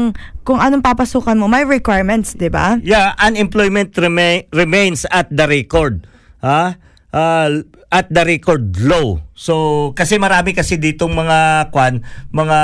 kung 0.47 0.63
anong 0.63 0.80
papasukan 0.80 1.36
mo, 1.36 1.51
may 1.51 1.67
requirements, 1.67 2.32
'di 2.32 2.47
ba? 2.47 2.80
Yeah, 2.80 3.12
unemployment 3.19 3.91
rema- 3.99 4.47
remains 4.56 5.03
at 5.12 5.27
the 5.27 5.43
record. 5.51 6.08
Ha? 6.39 6.88
Uh, 7.17 7.62
at 7.88 8.12
the 8.12 8.23
record 8.28 8.76
low. 8.84 9.23
So 9.38 9.93
kasi 9.93 10.17
marami 10.17 10.58
kasi 10.58 10.82
ditong 10.82 11.13
mga 11.13 11.69
kwan, 11.69 12.02
mga 12.34 12.60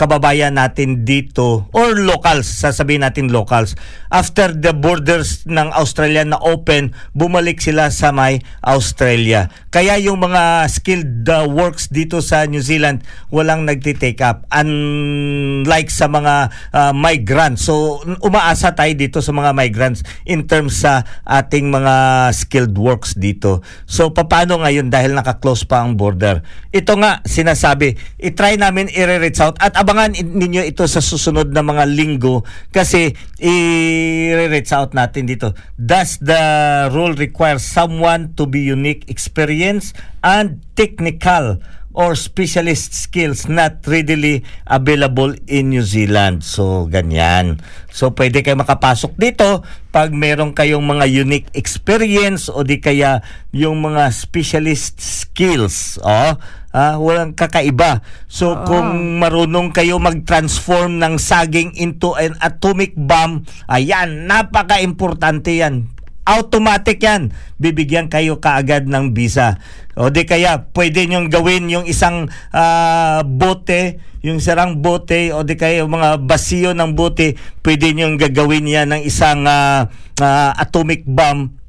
kababayan 0.00 0.56
natin 0.56 1.04
dito 1.04 1.68
or 1.76 2.00
locals, 2.00 2.48
sasabihin 2.48 3.04
natin 3.04 3.28
locals. 3.28 3.76
After 4.08 4.56
the 4.56 4.72
borders 4.72 5.44
ng 5.44 5.68
Australia 5.76 6.24
na 6.24 6.40
open, 6.40 6.96
bumalik 7.12 7.60
sila 7.60 7.92
sa 7.92 8.16
may 8.16 8.40
Australia. 8.64 9.52
Kaya 9.68 10.00
yung 10.00 10.24
mga 10.24 10.72
skilled 10.72 11.28
uh, 11.28 11.44
works 11.44 11.92
dito 11.92 12.24
sa 12.24 12.48
New 12.48 12.64
Zealand 12.64 13.04
walang 13.28 13.68
nagti-take 13.68 14.24
up 14.24 14.48
unlike 14.56 15.92
sa 15.92 16.08
mga 16.08 16.48
uh, 16.72 16.92
migrants. 16.96 17.68
So 17.68 18.00
umaasa 18.24 18.72
tayo 18.72 18.96
dito 18.96 19.20
sa 19.20 19.36
mga 19.36 19.52
migrants 19.52 20.00
in 20.24 20.48
terms 20.48 20.80
sa 20.80 21.04
ating 21.28 21.68
mga 21.68 21.94
skilled 22.32 22.74
works 22.80 23.12
dito. 23.12 23.60
So 23.84 24.16
paano 24.26 24.60
ngayon 24.60 24.90
dahil 24.90 25.14
naka-close 25.14 25.68
pa 25.68 25.84
ang 25.84 25.94
border? 25.94 26.42
Ito 26.74 26.98
nga 26.98 27.22
sinasabi, 27.24 27.94
i-try 28.20 28.58
namin 28.58 28.90
i-reach 28.90 29.40
out 29.40 29.56
at 29.62 29.76
abangan 29.78 30.16
ninyo 30.16 30.64
ito 30.66 30.84
sa 30.84 30.98
susunod 30.98 31.52
na 31.54 31.62
mga 31.62 31.84
linggo 31.86 32.42
kasi 32.74 33.14
i-reach 33.38 34.72
out 34.74 34.92
natin 34.92 35.28
dito. 35.28 35.52
Does 35.78 36.18
the 36.18 36.42
rule 36.90 37.14
require 37.14 37.60
someone 37.60 38.34
to 38.34 38.48
be 38.48 38.64
unique 38.64 39.06
experience 39.12 39.96
and 40.24 40.64
technical 40.74 41.60
or 41.94 42.18
specialist 42.18 42.92
skills 42.92 43.46
not 43.46 43.78
readily 43.86 44.42
available 44.66 45.30
in 45.46 45.70
New 45.70 45.86
Zealand. 45.86 46.42
So, 46.42 46.90
ganyan. 46.90 47.62
So, 47.94 48.10
pwede 48.18 48.42
kayo 48.42 48.58
makapasok 48.58 49.14
dito 49.14 49.62
pag 49.94 50.10
meron 50.10 50.50
kayong 50.52 50.82
mga 50.82 51.06
unique 51.06 51.48
experience 51.54 52.50
o 52.50 52.66
di 52.66 52.82
kaya 52.82 53.22
yung 53.54 53.78
mga 53.78 54.10
specialist 54.10 54.98
skills. 54.98 56.02
Oh, 56.02 56.34
ah, 56.74 56.98
walang 56.98 57.38
kakaiba. 57.38 58.02
So, 58.26 58.58
oh. 58.58 58.66
kung 58.66 59.22
marunong 59.22 59.70
kayo 59.70 60.02
mag-transform 60.02 60.98
ng 60.98 61.14
saging 61.22 61.78
into 61.78 62.18
an 62.18 62.34
atomic 62.42 62.98
bomb, 62.98 63.46
ayan, 63.70 64.26
napaka-importante 64.26 65.54
yan 65.62 65.93
automatic 66.24 67.00
yan. 67.00 67.32
Bibigyan 67.60 68.08
kayo 68.08 68.40
kaagad 68.40 68.88
ng 68.88 69.12
visa. 69.12 69.60
O 69.94 70.10
di 70.10 70.26
kaya 70.26 70.68
pwede 70.74 71.06
nyong 71.06 71.30
gawin 71.30 71.70
yung 71.70 71.86
isang 71.86 72.26
uh, 72.50 73.20
bote, 73.22 74.02
yung 74.24 74.40
sarang 74.40 74.82
bote 74.82 75.30
o 75.30 75.44
di 75.46 75.54
kaya 75.54 75.84
yung 75.84 75.94
mga 75.94 76.24
basiyo 76.24 76.72
ng 76.72 76.96
bote, 76.96 77.38
pwede 77.62 77.92
nyong 77.94 78.18
gagawin 78.18 78.66
yan 78.66 78.90
ng 78.90 79.02
isang 79.06 79.46
uh, 79.46 79.86
uh, 80.18 80.50
atomic 80.58 81.06
bomb 81.06 81.60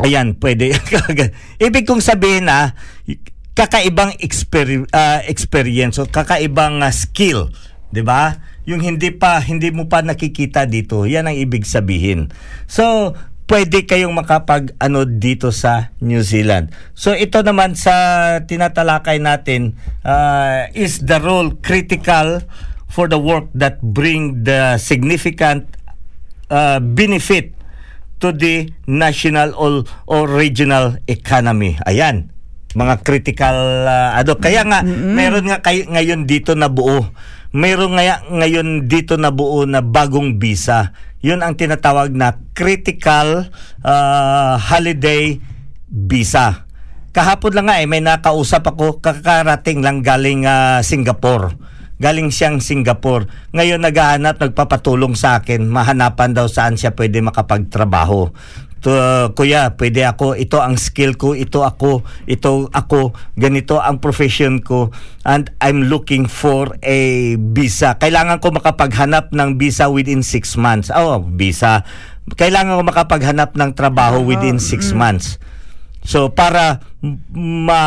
Ayan, 0.00 0.40
pwede. 0.40 0.72
Ibig 1.60 1.84
kong 1.84 2.00
sabihin 2.00 2.48
na 2.48 2.72
kakaibang 3.52 4.16
exper- 4.24 4.88
ah, 4.88 5.20
experience 5.28 6.00
o 6.00 6.08
kakaibang 6.08 6.80
ah, 6.80 6.88
skill, 6.88 7.52
'di 7.92 8.00
ba? 8.00 8.40
Yung 8.64 8.80
hindi 8.80 9.12
pa 9.12 9.36
hindi 9.44 9.68
mo 9.68 9.92
pa 9.92 10.00
nakikita 10.00 10.64
dito, 10.64 11.04
'yan 11.04 11.28
ang 11.28 11.36
ibig 11.36 11.68
sabihin. 11.68 12.32
So, 12.64 13.12
pwede 13.52 13.84
kayong 13.84 14.16
makapag 14.16 14.72
ano 14.80 15.04
dito 15.04 15.52
sa 15.52 15.92
New 16.00 16.24
Zealand. 16.24 16.72
So 16.96 17.12
ito 17.12 17.44
naman 17.44 17.76
sa 17.76 17.92
tinatalakay 18.48 19.20
natin 19.20 19.76
ah, 20.08 20.72
is 20.72 21.04
the 21.04 21.20
role 21.20 21.52
critical 21.60 22.40
for 22.88 23.12
the 23.12 23.20
work 23.20 23.52
that 23.52 23.76
bring 23.84 24.48
the 24.48 24.80
significant 24.80 25.68
uh, 26.48 26.80
benefit 26.80 27.52
to 28.24 28.32
the 28.32 28.72
national 28.88 29.52
or, 29.52 29.84
or 30.08 30.24
regional 30.24 30.96
economy. 31.04 31.76
Ayan, 31.84 32.32
mga 32.72 33.04
critical 33.04 33.84
uh, 33.84 34.16
ano 34.16 34.32
kaya 34.40 34.64
nga 34.64 34.80
meron 34.88 35.52
nga 35.52 35.60
kay, 35.60 35.84
ngayon 35.84 36.24
dito 36.24 36.56
na 36.56 36.72
buo. 36.72 37.04
Meron 37.52 38.00
nga 38.00 38.24
ngayon 38.32 38.88
dito 38.88 39.20
na 39.20 39.28
buo 39.28 39.68
na 39.68 39.84
bagong 39.84 40.40
visa. 40.40 40.96
'Yun 41.22 41.40
ang 41.40 41.54
tinatawag 41.54 42.10
na 42.12 42.34
critical 42.52 43.46
uh, 43.86 44.54
holiday 44.58 45.38
visa. 45.86 46.66
Kahapon 47.12 47.52
lang 47.52 47.66
nga 47.68 47.76
eh, 47.78 47.86
may 47.86 48.00
nakausap 48.00 48.72
ako, 48.72 49.04
kakarating 49.04 49.84
lang 49.84 50.00
galing 50.00 50.48
ah, 50.48 50.80
Singapore. 50.80 51.52
Galing 52.02 52.34
siyang 52.34 52.58
Singapore. 52.58 53.30
Ngayon 53.54 53.78
naghahanap, 53.78 54.42
nagpapatulong 54.42 55.14
sa 55.14 55.38
akin, 55.38 55.70
mahanapan 55.70 56.34
daw 56.34 56.50
saan 56.50 56.74
siya 56.74 56.98
pwede 56.98 57.22
makapagtrabaho. 57.22 58.34
To, 58.82 58.90
kuya, 59.38 59.78
pwede 59.78 60.02
ako, 60.02 60.34
ito 60.34 60.58
ang 60.58 60.74
skill 60.74 61.14
ko, 61.14 61.38
ito 61.38 61.62
ako, 61.62 62.02
ito 62.26 62.66
ako, 62.74 63.14
ganito 63.38 63.78
ang 63.78 64.02
profession 64.02 64.58
ko, 64.58 64.90
and 65.22 65.54
I'm 65.62 65.86
looking 65.86 66.26
for 66.26 66.74
a 66.82 66.98
visa. 67.38 67.94
Kailangan 68.02 68.42
ko 68.42 68.50
makapaghanap 68.50 69.30
ng 69.30 69.54
visa 69.54 69.86
within 69.86 70.26
6 70.26 70.58
months. 70.58 70.90
Oh, 70.90 71.22
visa. 71.22 71.86
Kailangan 72.34 72.74
ko 72.74 72.82
makapaghanap 72.82 73.54
ng 73.54 73.70
trabaho 73.78 74.26
within 74.26 74.58
6 74.58 74.90
months. 74.98 75.38
So 76.02 76.34
para 76.34 76.82
ma 77.30 77.82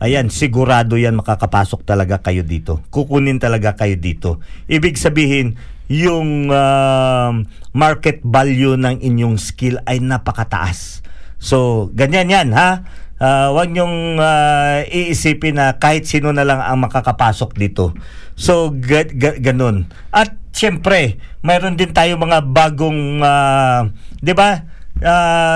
Ayan 0.00 0.32
sigurado 0.32 0.96
yan 0.96 1.20
makakapasok 1.20 1.84
talaga 1.84 2.24
kayo 2.24 2.40
dito. 2.40 2.80
Kukunin 2.88 3.36
talaga 3.36 3.76
kayo 3.76 4.00
dito. 4.00 4.40
Ibig 4.72 4.96
sabihin 4.96 5.60
yung 5.92 6.48
um, 6.48 7.44
market 7.76 8.24
value 8.24 8.80
ng 8.80 9.04
inyong 9.04 9.36
skill 9.36 9.76
ay 9.84 10.00
napakataas. 10.00 11.04
So 11.36 11.92
ganyan 11.92 12.32
yan 12.32 12.56
ha 12.56 12.88
Ah, 13.24 13.48
wag 13.56 13.72
niyong 13.72 14.20
ah, 14.20 14.84
iisipin 14.84 15.56
na 15.56 15.80
kahit 15.80 16.04
sino 16.04 16.28
na 16.36 16.44
lang 16.44 16.60
ang 16.60 16.76
makakapasok 16.84 17.56
dito. 17.56 17.96
So, 18.36 18.68
ga- 18.68 19.08
ga- 19.08 19.40
ganun. 19.40 19.88
At 20.12 20.36
syempre, 20.52 21.16
mayroon 21.40 21.80
din 21.80 21.96
tayo 21.96 22.20
mga 22.20 22.44
bagong, 22.44 23.24
ah, 23.24 23.88
di 24.20 24.36
ba, 24.36 24.68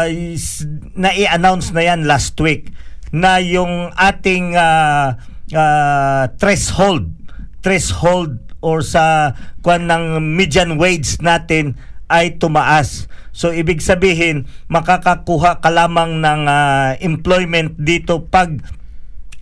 is- 0.09 0.65
na-i-announce 0.97 1.77
na 1.77 1.85
yan 1.85 2.09
last 2.09 2.41
week 2.41 2.73
na 3.13 3.37
yung 3.37 3.93
ating 3.93 4.57
ah, 4.57 5.21
ah, 5.53 6.25
threshold, 6.41 7.13
threshold 7.61 8.41
or 8.65 8.81
sa 8.81 9.37
kwan 9.61 9.85
ng 9.85 10.25
median 10.25 10.81
wage 10.81 11.21
natin 11.21 11.77
ay 12.09 12.41
tumaas. 12.41 13.07
So 13.39 13.55
ibig 13.55 13.79
sabihin 13.79 14.51
makakakuha 14.67 15.63
ka 15.63 15.71
lamang 15.71 16.19
ng 16.19 16.43
ah, 16.51 16.99
employment 16.99 17.79
dito 17.79 18.27
pag 18.27 18.59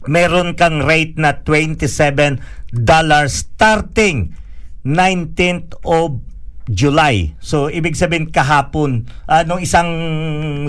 meron 0.05 0.53
kang 0.53 0.85
rate 0.85 1.17
na 1.17 1.41
27 1.41 2.77
dollars 2.77 3.49
starting 3.49 4.37
19th 4.85 5.81
of 5.81 6.21
July. 6.69 7.33
So 7.41 7.73
ibig 7.73 7.97
sabihin 7.97 8.29
kahapon 8.29 9.09
anong 9.25 9.65
isang 9.65 9.89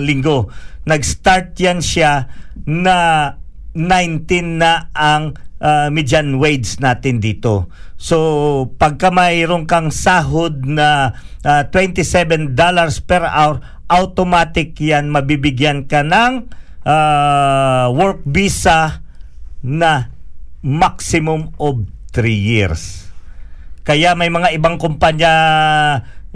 linggo 0.00 0.48
nag-start 0.88 1.52
yan 1.60 1.84
siya 1.84 2.32
na 2.64 3.36
19 3.76 4.56
na 4.56 4.88
ang 4.96 5.36
ah, 5.62 5.88
median 5.92 6.38
wage 6.38 6.78
natin 6.82 7.22
dito. 7.22 7.70
So 7.98 8.16
pagka 8.78 9.10
mayroon 9.10 9.66
kang 9.66 9.90
sahod 9.90 10.66
na 10.66 11.18
ah, 11.42 11.62
27 11.70 12.54
dollars 12.54 13.02
per 13.02 13.26
hour, 13.26 13.62
automatic 13.90 14.78
yan 14.78 15.10
mabibigyan 15.10 15.86
ka 15.86 16.02
ng 16.06 16.48
ah, 16.86 17.90
work 17.92 18.22
visa 18.26 19.02
na 19.62 20.10
maximum 20.62 21.54
of 21.58 21.86
3 22.14 22.26
years. 22.30 23.08
Kaya 23.86 24.12
may 24.12 24.28
mga 24.28 24.52
ibang 24.52 24.76
kumpanya 24.76 25.32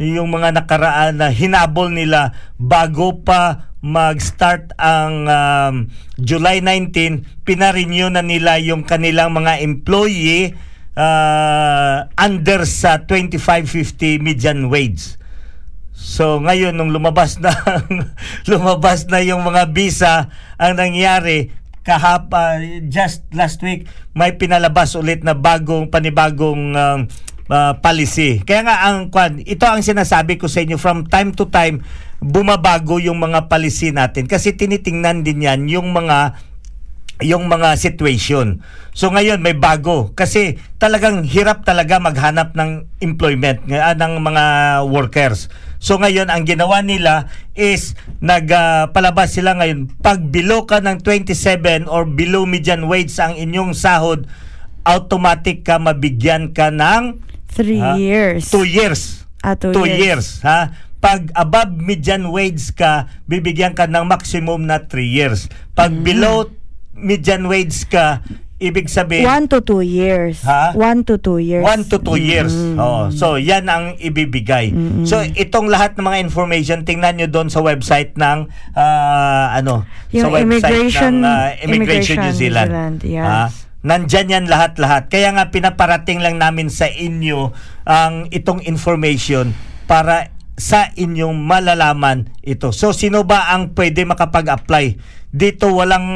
yung 0.01 0.33
mga 0.33 0.57
nakaraan 0.57 1.21
na 1.21 1.29
hinabol 1.29 1.93
nila 1.93 2.33
bago 2.57 3.21
pa 3.21 3.72
mag-start 3.83 4.71
ang 4.79 5.27
um, 5.27 5.75
July 6.15 6.63
19, 6.63 7.43
pinarenew 7.43 8.09
na 8.15 8.23
nila 8.23 8.63
yung 8.63 8.87
kanilang 8.87 9.35
mga 9.35 9.59
employee 9.59 10.55
uh, 10.95 12.07
under 12.15 12.63
sa 12.63 13.03
2550 13.05 14.23
median 14.23 14.71
wage. 14.71 15.19
So 15.93 16.39
ngayon 16.39 16.79
nung 16.79 16.95
lumabas 16.95 17.43
na 17.43 17.53
lumabas 18.51 19.07
na 19.11 19.23
yung 19.23 19.43
mga 19.43 19.71
visa 19.71 20.31
ang 20.59 20.79
nangyari 20.79 21.53
kahapa 21.83 22.63
just 22.87 23.27
last 23.35 23.59
week 23.63 23.91
may 24.15 24.35
pinalabas 24.39 24.95
ulit 24.95 25.27
na 25.27 25.35
bagong 25.35 25.91
panibagong 25.91 26.75
um, 26.75 27.01
uh, 27.51 27.75
policy. 27.83 28.43
Kaya 28.47 28.63
nga 28.63 28.77
ang 28.87 29.11
kwan, 29.11 29.43
ito 29.43 29.67
ang 29.67 29.83
sinasabi 29.83 30.39
ko 30.39 30.47
sa 30.47 30.63
inyo 30.63 30.79
from 30.79 31.07
time 31.07 31.35
to 31.35 31.51
time 31.51 31.83
bumabago 32.23 33.03
yung 33.03 33.19
mga 33.19 33.51
policy 33.51 33.91
natin 33.91 34.31
kasi 34.31 34.55
tinitingnan 34.55 35.27
din 35.27 35.43
yan 35.43 35.67
yung 35.67 35.91
mga 35.91 36.39
yung 37.23 37.47
mga 37.47 37.79
situation. 37.79 38.67
So 38.91 39.15
ngayon 39.15 39.39
may 39.47 39.55
bago 39.55 40.11
kasi 40.11 40.59
talagang 40.83 41.23
hirap 41.23 41.63
talaga 41.63 42.03
maghanap 42.03 42.51
ng 42.59 42.91
employment 42.99 43.63
ng, 43.67 43.79
ah, 43.79 43.95
ng 43.95 44.19
mga 44.19 44.45
workers. 44.91 45.47
So 45.79 46.03
ngayon 46.03 46.31
ang 46.31 46.43
ginawa 46.47 46.83
nila 46.83 47.31
is 47.55 47.95
nagpalabas 48.19 49.39
sila 49.39 49.55
ngayon 49.55 49.91
pag 50.03 50.19
below 50.19 50.67
ka 50.67 50.83
ng 50.83 50.99
27 51.03 51.87
or 51.87 52.07
below 52.07 52.43
median 52.43 52.91
wage 52.91 53.11
ang 53.23 53.39
inyong 53.39 53.75
sahod 53.75 54.27
automatic 54.83 55.63
ka 55.63 55.79
mabigyan 55.79 56.51
ka 56.51 56.71
ng 56.75 57.23
Three 57.53 57.79
ha, 57.79 57.95
years. 58.01 58.49
two 58.49 58.65
years. 58.65 59.29
Ah, 59.45 59.55
two 59.55 59.71
Two 59.71 59.85
years. 59.87 60.01
years, 60.01 60.27
ha? 60.43 60.73
Pag 61.03 61.35
above 61.35 61.75
median 61.75 62.31
wage 62.31 62.71
ka, 62.73 63.11
bibigyan 63.27 63.75
ka 63.75 63.91
ng 63.91 64.07
maximum 64.07 64.65
na 64.65 64.79
3 64.79 65.03
years. 65.03 65.51
Pag 65.75 65.91
Mm. 65.91 66.03
below 66.07 66.37
median 66.95 67.51
wage 67.51 67.91
ka, 67.91 68.23
ibig 68.63 68.87
sabihin 68.87 69.27
One 69.27 69.51
to 69.51 69.59
two 69.59 69.83
years. 69.83 70.47
Ha? 70.47 70.71
One 70.73 71.03
to 71.03 71.19
two 71.19 71.43
years. 71.43 71.67
1 71.67 71.91
to 71.91 71.99
2 71.99 72.15
years. 72.15 72.55
Oh, 72.79 73.11
so 73.11 73.35
yan 73.35 73.67
ang 73.67 73.99
ibibigay. 73.99 74.71
So 75.03 75.19
itong 75.19 75.67
lahat 75.67 75.99
ng 75.99 76.07
mga 76.07 76.23
information 76.23 76.87
tingnan 76.87 77.19
niyo 77.19 77.27
doon 77.27 77.51
sa 77.51 77.59
website 77.59 78.15
ng 78.15 78.47
ah, 78.73 79.59
ano, 79.59 79.83
Yung 80.15 80.23
sa 80.23 80.29
website 80.31 80.47
Immigration- 80.47 81.19
ng 81.19 81.27
ah, 81.27 81.51
Immigration, 81.59 81.67
New 81.67 81.75
Immigration 81.75 82.17
Zealand. 82.33 82.71
New 82.71 82.79
Zealand, 82.79 82.99
yes. 83.03 83.27
Ah, 83.27 83.49
nandyan 83.83 84.27
yan 84.31 84.45
lahat-lahat. 84.47 85.11
Kaya 85.11 85.35
nga 85.35 85.51
pinaparating 85.51 86.23
lang 86.23 86.39
namin 86.39 86.71
sa 86.71 86.87
inyo 86.87 87.51
ang 87.83 88.31
itong 88.31 88.63
information 88.63 89.51
para 89.91 90.31
sa 90.63 90.95
inyong 90.95 91.43
malalaman 91.43 92.31
ito. 92.47 92.71
So 92.71 92.95
sino 92.95 93.27
ba 93.27 93.51
ang 93.51 93.75
pwede 93.75 94.07
makapag-apply? 94.07 95.19
Dito 95.35 95.75
walang 95.75 96.07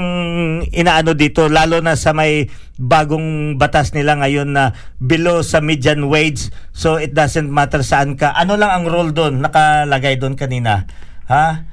inaano 0.71 1.19
dito 1.19 1.51
lalo 1.51 1.83
na 1.83 1.99
sa 1.99 2.15
may 2.15 2.47
bagong 2.79 3.59
batas 3.59 3.91
nila 3.91 4.15
ngayon 4.23 4.55
na 4.55 4.71
below 5.03 5.43
sa 5.43 5.59
median 5.59 6.07
wage. 6.07 6.55
So 6.71 7.03
it 7.03 7.11
doesn't 7.11 7.51
matter 7.51 7.83
saan 7.83 8.15
ka. 8.15 8.31
Ano 8.39 8.55
lang 8.55 8.71
ang 8.71 8.87
role 8.87 9.11
doon? 9.11 9.43
Nakalagay 9.43 10.23
doon 10.23 10.39
kanina. 10.39 10.87
Ha? 11.27 11.67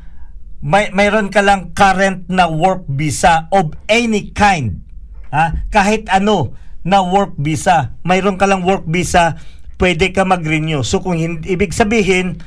May 0.65 0.89
mayroon 0.89 1.29
ka 1.29 1.45
lang 1.45 1.77
current 1.77 2.25
na 2.25 2.49
work 2.49 2.89
visa 2.89 3.45
of 3.53 3.77
any 3.85 4.33
kind. 4.33 4.81
Ha? 5.29 5.69
Kahit 5.69 6.09
ano 6.09 6.57
na 6.83 6.99
work 7.01 7.39
visa. 7.39 7.95
Mayroon 8.03 8.35
ka 8.35 8.45
lang 8.45 8.67
work 8.67 8.83
visa, 8.85 9.39
pwede 9.79 10.11
ka 10.11 10.27
mag-renew. 10.27 10.83
So 10.83 10.99
kung 10.99 11.17
hindi, 11.17 11.55
ibig 11.55 11.71
sabihin, 11.71 12.43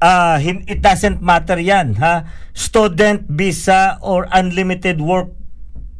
uh, 0.00 0.40
it 0.42 0.80
doesn't 0.80 1.20
matter 1.22 1.60
yan. 1.60 1.94
Ha? 2.00 2.26
Student 2.56 3.28
visa 3.28 4.00
or 4.00 4.26
unlimited 4.32 4.98
work 5.00 5.30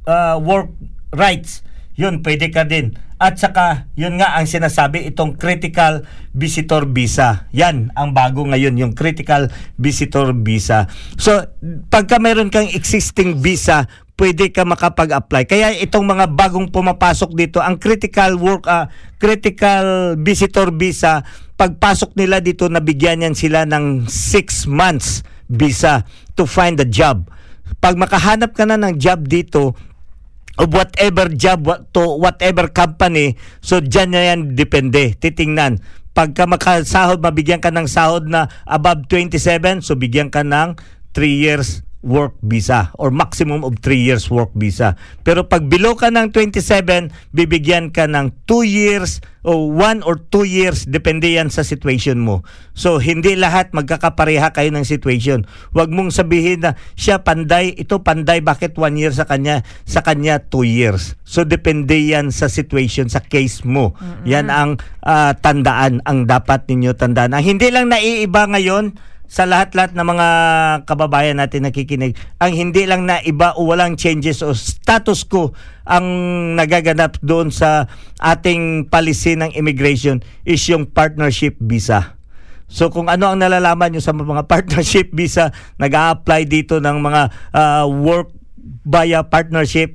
uh, 0.08 0.40
work 0.40 0.72
rights. 1.14 1.62
Yun, 1.94 2.24
pwede 2.24 2.48
ka 2.48 2.64
din. 2.64 2.96
At 3.20 3.36
saka, 3.36 3.92
yun 4.00 4.16
nga 4.16 4.40
ang 4.40 4.48
sinasabi, 4.48 5.04
itong 5.12 5.36
critical 5.36 6.08
visitor 6.32 6.88
visa. 6.88 7.44
Yan 7.52 7.92
ang 7.92 8.16
bago 8.16 8.48
ngayon, 8.48 8.80
yung 8.80 8.96
critical 8.96 9.52
visitor 9.76 10.32
visa. 10.32 10.88
So, 11.20 11.44
pagka 11.92 12.16
meron 12.16 12.48
kang 12.48 12.72
existing 12.72 13.44
visa, 13.44 13.84
pwede 14.20 14.52
ka 14.52 14.68
makapag-apply. 14.68 15.48
Kaya 15.48 15.72
itong 15.80 16.04
mga 16.04 16.28
bagong 16.28 16.68
pumapasok 16.68 17.32
dito, 17.32 17.64
ang 17.64 17.80
critical 17.80 18.36
work, 18.36 18.68
uh, 18.68 18.92
critical 19.16 20.12
visitor 20.20 20.68
visa, 20.76 21.24
pagpasok 21.56 22.12
nila 22.20 22.44
dito, 22.44 22.68
nabigyan 22.68 23.24
yan 23.24 23.32
sila 23.32 23.64
ng 23.64 24.04
6 24.04 24.68
months 24.68 25.24
visa 25.48 26.04
to 26.36 26.44
find 26.44 26.76
a 26.84 26.84
job. 26.84 27.32
Pag 27.80 27.96
makahanap 27.96 28.52
ka 28.52 28.68
na 28.68 28.76
ng 28.76 29.00
job 29.00 29.24
dito, 29.24 29.72
of 30.60 30.68
whatever 30.76 31.32
job 31.32 31.64
to 31.96 32.20
whatever 32.20 32.68
company 32.68 33.32
so 33.64 33.80
dyan 33.80 34.12
na 34.12 34.20
yan 34.28 34.52
depende 34.52 35.16
titingnan 35.16 35.80
pagka 36.12 36.44
makasahod 36.44 37.16
mabigyan 37.24 37.64
ka 37.64 37.72
ng 37.72 37.88
sahod 37.88 38.28
na 38.28 38.50
above 38.68 39.08
27 39.08 39.80
so 39.80 39.96
bigyan 39.96 40.28
ka 40.28 40.44
ng 40.44 40.76
3 41.16 41.24
years 41.24 41.80
work 42.00 42.32
visa 42.40 42.88
or 42.96 43.12
maximum 43.12 43.60
of 43.60 43.76
3 43.84 43.96
years 43.96 44.32
work 44.32 44.50
visa. 44.56 44.96
Pero 45.20 45.44
pag 45.44 45.68
below 45.68 45.96
ka 45.96 46.08
ng 46.08 46.32
27, 46.32 47.12
bibigyan 47.36 47.92
ka 47.92 48.08
ng 48.08 48.32
2 48.48 48.64
years 48.64 49.20
o 49.40 49.72
1 49.72 50.04
or 50.04 50.20
2 50.20 50.44
years 50.44 50.84
depende 50.84 51.28
yan 51.28 51.48
sa 51.48 51.64
situation 51.64 52.20
mo. 52.20 52.44
So 52.76 53.00
hindi 53.00 53.36
lahat 53.36 53.72
magkakapareha 53.72 54.52
kayo 54.52 54.68
ng 54.72 54.84
situation. 54.84 55.48
Huwag 55.72 55.92
mong 55.92 56.12
sabihin 56.12 56.64
na 56.64 56.76
siya 56.96 57.20
panday, 57.24 57.72
ito 57.76 58.00
panday 58.00 58.40
bakit 58.44 58.76
1 58.76 59.00
year 59.00 59.12
sa 59.12 59.28
kanya, 59.28 59.64
sa 59.84 60.00
kanya 60.00 60.40
2 60.48 60.64
years. 60.64 61.16
So 61.24 61.44
depende 61.44 61.96
yan 61.96 62.32
sa 62.32 62.48
situation, 62.48 63.12
sa 63.12 63.20
case 63.20 63.64
mo. 63.64 63.92
Mm-hmm. 63.96 64.24
Yan 64.28 64.46
ang 64.48 64.70
uh, 65.04 65.32
tandaan, 65.36 66.04
ang 66.04 66.24
dapat 66.24 66.64
ninyo 66.68 66.96
tandaan. 66.96 67.36
Ang 67.36 67.44
hindi 67.56 67.68
lang 67.72 67.92
naiiba 67.92 68.48
ngayon 68.48 69.09
sa 69.30 69.46
lahat-lahat 69.46 69.94
ng 69.94 70.02
mga 70.02 70.28
kababayan 70.90 71.38
natin 71.38 71.62
nakikinig, 71.62 72.18
ang 72.42 72.50
hindi 72.50 72.82
lang 72.82 73.06
na 73.06 73.22
iba 73.22 73.54
o 73.54 73.62
walang 73.70 73.94
changes 73.94 74.42
o 74.42 74.50
status 74.50 75.22
quo 75.22 75.54
ang 75.86 76.02
nagaganap 76.58 77.14
doon 77.22 77.54
sa 77.54 77.86
ating 78.18 78.90
policy 78.90 79.38
ng 79.38 79.54
immigration 79.54 80.18
is 80.42 80.58
yung 80.66 80.90
partnership 80.90 81.54
visa. 81.62 82.18
So 82.66 82.90
kung 82.90 83.06
ano 83.06 83.30
ang 83.30 83.38
nalalaman 83.38 83.94
nyo 83.94 84.02
sa 84.02 84.10
mga 84.10 84.46
partnership 84.50 85.14
visa, 85.14 85.54
nag 85.78 85.94
apply 85.94 86.50
dito 86.50 86.82
ng 86.82 86.98
mga 86.98 87.22
uh, 87.54 87.86
work 87.86 88.34
via 88.82 89.22
partnership, 89.22 89.94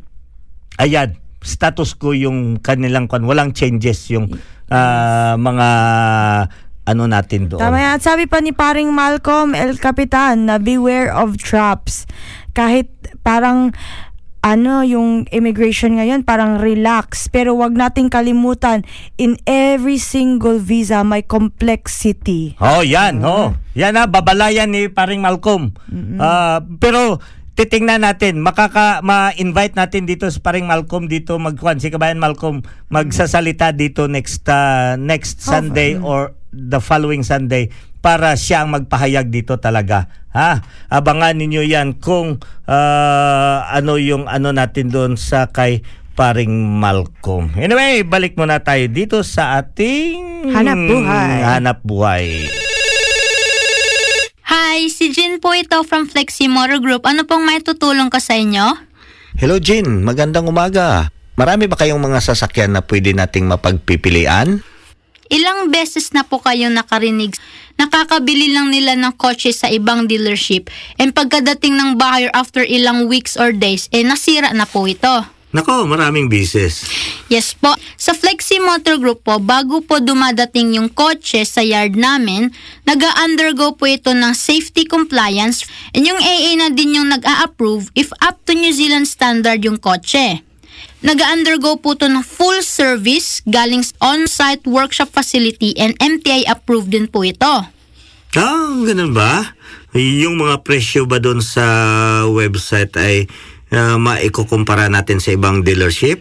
ayan, 0.80 1.12
status 1.44 1.92
ko 2.00 2.16
yung 2.16 2.64
kanilang 2.64 3.12
kan 3.12 3.28
walang 3.28 3.52
changes 3.52 4.08
yung 4.16 4.32
uh, 4.72 5.36
mga 5.36 5.68
ano 6.86 7.10
natin 7.10 7.50
doon. 7.50 7.62
Tama 7.62 7.82
yan. 7.82 7.92
At 7.98 8.02
sabi 8.06 8.30
pa 8.30 8.40
ni 8.40 8.54
paring 8.54 8.94
Malcolm 8.94 9.58
El 9.58 9.82
Capitan 9.82 10.46
na 10.46 10.62
beware 10.62 11.10
of 11.10 11.36
traps. 11.42 12.06
Kahit 12.54 12.88
parang 13.26 13.74
ano 14.46 14.86
yung 14.86 15.26
immigration 15.34 15.98
ngayon 15.98 16.22
parang 16.22 16.62
relax 16.62 17.26
pero 17.34 17.58
wag 17.58 17.74
nating 17.74 18.14
kalimutan 18.14 18.86
in 19.18 19.42
every 19.50 19.98
single 19.98 20.62
visa 20.62 21.02
may 21.02 21.26
complexity. 21.26 22.54
Oh, 22.62 22.86
yan, 22.86 23.26
mm-hmm. 23.26 23.34
oh. 23.50 23.58
Yan 23.74 23.98
na 23.98 24.06
babalayan 24.06 24.70
ni 24.70 24.86
paring 24.86 25.26
Malcolm. 25.26 25.74
Mm-hmm. 25.90 26.22
Uh, 26.22 26.62
pero 26.78 27.18
titingnan 27.58 28.06
natin 28.06 28.44
makaka 28.44 29.00
ma-invite 29.02 29.74
natin 29.74 30.06
dito 30.06 30.28
sa 30.28 30.38
paring 30.44 30.68
Malcolm 30.68 31.08
dito 31.08 31.40
magkuan 31.40 31.80
si 31.80 31.88
kabayan 31.88 32.20
Malcolm 32.20 32.62
magsasalita 32.92 33.72
dito 33.72 34.12
next 34.12 34.44
uh, 34.52 35.00
next 35.00 35.40
Sunday 35.40 35.96
oh, 35.96 36.06
or 36.06 36.22
the 36.56 36.80
following 36.80 37.22
Sunday 37.22 37.68
para 38.00 38.34
siya 38.40 38.64
ang 38.64 38.72
magpahayag 38.72 39.28
dito 39.28 39.60
talaga. 39.60 40.08
Ha? 40.32 40.64
Abangan 40.88 41.36
ninyo 41.36 41.68
yan 41.68 42.00
kung 42.00 42.40
uh, 42.68 43.58
ano 43.68 44.00
yung 44.00 44.32
ano 44.32 44.56
natin 44.56 44.88
doon 44.88 45.20
sa 45.20 45.52
kay 45.52 45.84
paring 46.16 46.80
Malcolm. 46.80 47.52
Anyway, 47.60 48.08
balik 48.08 48.40
muna 48.40 48.64
tayo 48.64 48.88
dito 48.88 49.20
sa 49.28 49.60
ating 49.60 50.48
hanap 50.56 50.80
buhay. 50.80 51.34
Hanap 51.44 51.80
buhay. 51.84 52.26
Hi, 54.48 54.88
si 54.88 55.12
Jin 55.12 55.44
po 55.44 55.52
ito 55.52 55.82
from 55.84 56.08
Flexi 56.08 56.48
Motor 56.48 56.80
Group. 56.80 57.04
Ano 57.04 57.28
pong 57.28 57.44
may 57.44 57.60
tutulong 57.60 58.08
ka 58.08 58.24
sa 58.24 58.40
inyo? 58.40 58.76
Hello 59.36 59.60
Jin, 59.60 60.08
magandang 60.08 60.48
umaga. 60.48 61.12
Marami 61.36 61.68
ba 61.68 61.76
kayong 61.76 62.00
mga 62.00 62.24
sasakyan 62.24 62.72
na 62.72 62.80
pwede 62.80 63.12
nating 63.12 63.52
mapagpipilian? 63.52 64.64
Ilang 65.34 65.74
beses 65.74 66.14
na 66.14 66.22
po 66.22 66.38
kayo 66.38 66.70
nakarinig. 66.70 67.34
Nakakabili 67.76 68.56
lang 68.56 68.72
nila 68.72 68.96
ng 68.96 69.18
kotse 69.20 69.52
sa 69.52 69.68
ibang 69.68 70.08
dealership 70.08 70.72
and 70.96 71.12
pagkadating 71.12 71.76
ng 71.76 72.00
buyer 72.00 72.32
after 72.32 72.64
ilang 72.64 73.12
weeks 73.12 73.36
or 73.36 73.52
days, 73.52 73.92
eh 73.92 74.06
nasira 74.06 74.54
na 74.56 74.64
po 74.64 74.88
ito. 74.88 75.36
Nako, 75.56 75.88
maraming 75.88 76.28
bises. 76.28 76.84
Yes 77.32 77.56
po. 77.56 77.72
Sa 77.96 78.12
Flexi 78.12 78.60
Motor 78.60 79.00
Group 79.00 79.24
po, 79.24 79.40
bago 79.40 79.80
po 79.80 80.04
dumadating 80.04 80.76
yung 80.76 80.92
kotse 80.92 81.48
sa 81.48 81.64
yard 81.64 81.96
namin, 81.96 82.52
nag-undergo 82.84 83.72
po 83.80 83.88
ito 83.88 84.12
ng 84.12 84.36
safety 84.36 84.84
compliance 84.84 85.64
and 85.96 86.04
yung 86.04 86.20
AA 86.20 86.60
na 86.60 86.68
din 86.76 87.00
yung 87.00 87.08
nag-a-approve 87.08 87.88
if 87.96 88.12
up 88.20 88.36
to 88.44 88.52
New 88.52 88.76
Zealand 88.76 89.08
standard 89.08 89.64
yung 89.64 89.80
kotse 89.80 90.45
nag-undergo 91.06 91.78
po 91.80 91.94
to 91.94 92.10
ng 92.10 92.26
full 92.26 92.64
service 92.66 93.46
galing 93.46 93.86
on-site 94.02 94.66
workshop 94.66 95.14
facility 95.14 95.78
and 95.78 95.94
MTI 96.02 96.50
approved 96.50 96.92
din 96.92 97.06
po 97.06 97.22
ito. 97.22 97.68
Ah, 98.36 98.72
ganun 98.84 99.16
ba? 99.16 99.56
Yung 99.96 100.44
mga 100.44 100.66
presyo 100.68 101.08
ba 101.08 101.24
doon 101.24 101.40
sa 101.40 101.64
website 102.28 102.92
ay 103.00 103.32
uh, 103.72 103.96
maikukumpara 103.96 104.92
natin 104.92 105.24
sa 105.24 105.32
ibang 105.32 105.64
dealership? 105.64 106.20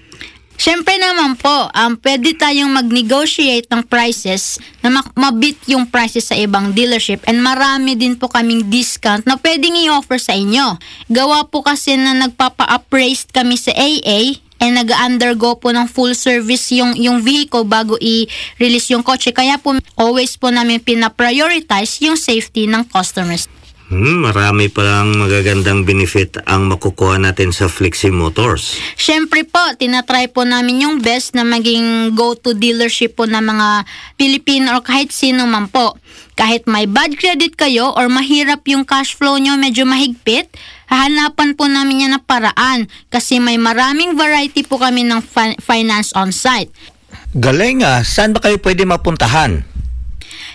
Siyempre 0.55 0.95
naman 1.03 1.35
po, 1.35 1.67
um, 1.75 1.99
pwede 1.99 2.31
tayong 2.39 2.71
mag-negotiate 2.71 3.67
ng 3.75 3.83
prices 3.91 4.63
na 4.87 5.03
mabit 5.19 5.59
yung 5.67 5.91
prices 5.91 6.31
sa 6.31 6.39
ibang 6.39 6.71
dealership 6.71 7.27
and 7.27 7.43
marami 7.43 7.99
din 7.99 8.15
po 8.15 8.31
kaming 8.31 8.71
discount 8.71 9.27
na 9.27 9.35
pwedeng 9.43 9.75
i-offer 9.75 10.23
sa 10.23 10.31
inyo. 10.31 10.79
Gawa 11.11 11.51
po 11.51 11.67
kasi 11.67 11.99
na 11.99 12.15
nagpapa-appraised 12.15 13.35
kami 13.35 13.59
sa 13.59 13.75
AA 13.75 14.39
and 14.65 14.81
nag-undergo 14.81 15.61
po 15.61 15.69
ng 15.69 15.85
full 15.85 16.17
service 16.17 16.73
yung, 16.73 16.97
yung 16.97 17.21
vehicle 17.21 17.69
bago 17.69 18.01
i-release 18.01 18.97
yung 18.97 19.05
kotse. 19.05 19.37
Kaya 19.37 19.61
po 19.61 19.77
always 20.01 20.41
po 20.41 20.49
namin 20.49 20.81
pina-prioritize 20.81 22.01
yung 22.01 22.17
safety 22.17 22.65
ng 22.65 22.89
customers. 22.89 23.45
Hmm, 23.85 24.25
marami 24.25 24.73
palang 24.73 25.13
magagandang 25.13 25.85
benefit 25.85 26.41
ang 26.49 26.73
makukuha 26.73 27.21
natin 27.21 27.53
sa 27.53 27.69
Flexi 27.69 28.09
Motors. 28.09 28.81
Siyempre 28.97 29.45
po, 29.45 29.61
tinatry 29.77 30.33
po 30.33 30.49
namin 30.49 30.89
yung 30.89 30.97
best 31.05 31.37
na 31.37 31.45
maging 31.45 32.17
go-to 32.17 32.57
dealership 32.57 33.13
po 33.13 33.29
ng 33.29 33.45
mga 33.45 33.85
Pilipino 34.17 34.73
or 34.73 34.81
kahit 34.81 35.13
sino 35.13 35.45
man 35.45 35.69
po. 35.69 36.01
Kahit 36.33 36.65
may 36.65 36.89
bad 36.89 37.21
credit 37.21 37.61
kayo 37.61 37.93
or 37.93 38.09
mahirap 38.09 38.65
yung 38.73 38.89
cash 38.89 39.13
flow 39.13 39.37
nyo, 39.37 39.61
medyo 39.61 39.85
mahigpit, 39.85 40.49
hahanapan 40.95 41.59
po 41.59 41.67
namin 41.67 42.07
yan 42.07 42.15
na 42.15 42.23
paraan 42.23 42.87
kasi 43.11 43.43
may 43.43 43.59
maraming 43.59 44.15
variety 44.15 44.63
po 44.63 44.79
kami 44.79 45.03
ng 45.03 45.19
fi- 45.19 45.59
finance 45.59 46.15
on 46.15 46.31
site. 46.31 46.71
Galing 47.35 47.83
ah, 47.83 48.07
saan 48.07 48.31
ba 48.31 48.39
kayo 48.39 48.63
pwede 48.63 48.87
mapuntahan? 48.87 49.67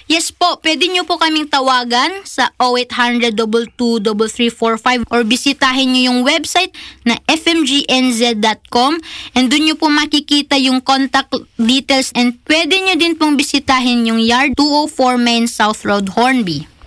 Yes 0.09 0.33
po, 0.33 0.57
pwede 0.65 0.89
nyo 0.89 1.05
po 1.05 1.21
kaming 1.21 1.45
tawagan 1.45 2.25
sa 2.25 2.49
0800 2.57 3.37
22345 3.77 5.05
or 5.05 5.21
bisitahin 5.21 5.93
nyo 5.93 6.01
yung 6.09 6.19
website 6.25 6.73
na 7.05 7.13
fmgnz.com 7.29 8.97
and 9.37 9.53
doon 9.53 9.69
nyo 9.69 9.75
po 9.77 9.85
makikita 9.93 10.57
yung 10.57 10.81
contact 10.81 11.37
details 11.61 12.09
and 12.17 12.41
pwede 12.49 12.73
nyo 12.73 12.97
din 12.97 13.13
pong 13.21 13.37
bisitahin 13.37 14.09
yung 14.09 14.17
yard 14.17 14.57
204 14.57 15.21
Main 15.21 15.45
South 15.45 15.85
Road, 15.85 16.09
Hornby. 16.17 16.78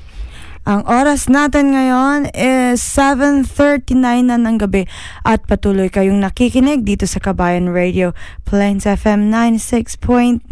Ang 0.62 0.86
oras 0.86 1.26
natin 1.26 1.74
ngayon 1.74 2.30
is 2.38 2.78
7.39 2.94 3.98
na 3.98 4.38
ng 4.38 4.62
gabi 4.62 4.86
at 5.26 5.42
patuloy 5.42 5.90
kayong 5.90 6.22
nakikinig 6.22 6.86
dito 6.86 7.02
sa 7.02 7.18
Kabayan 7.18 7.66
Radio, 7.74 8.14
Plains 8.46 8.86
FM 8.86 9.26
96.9. 9.26 10.46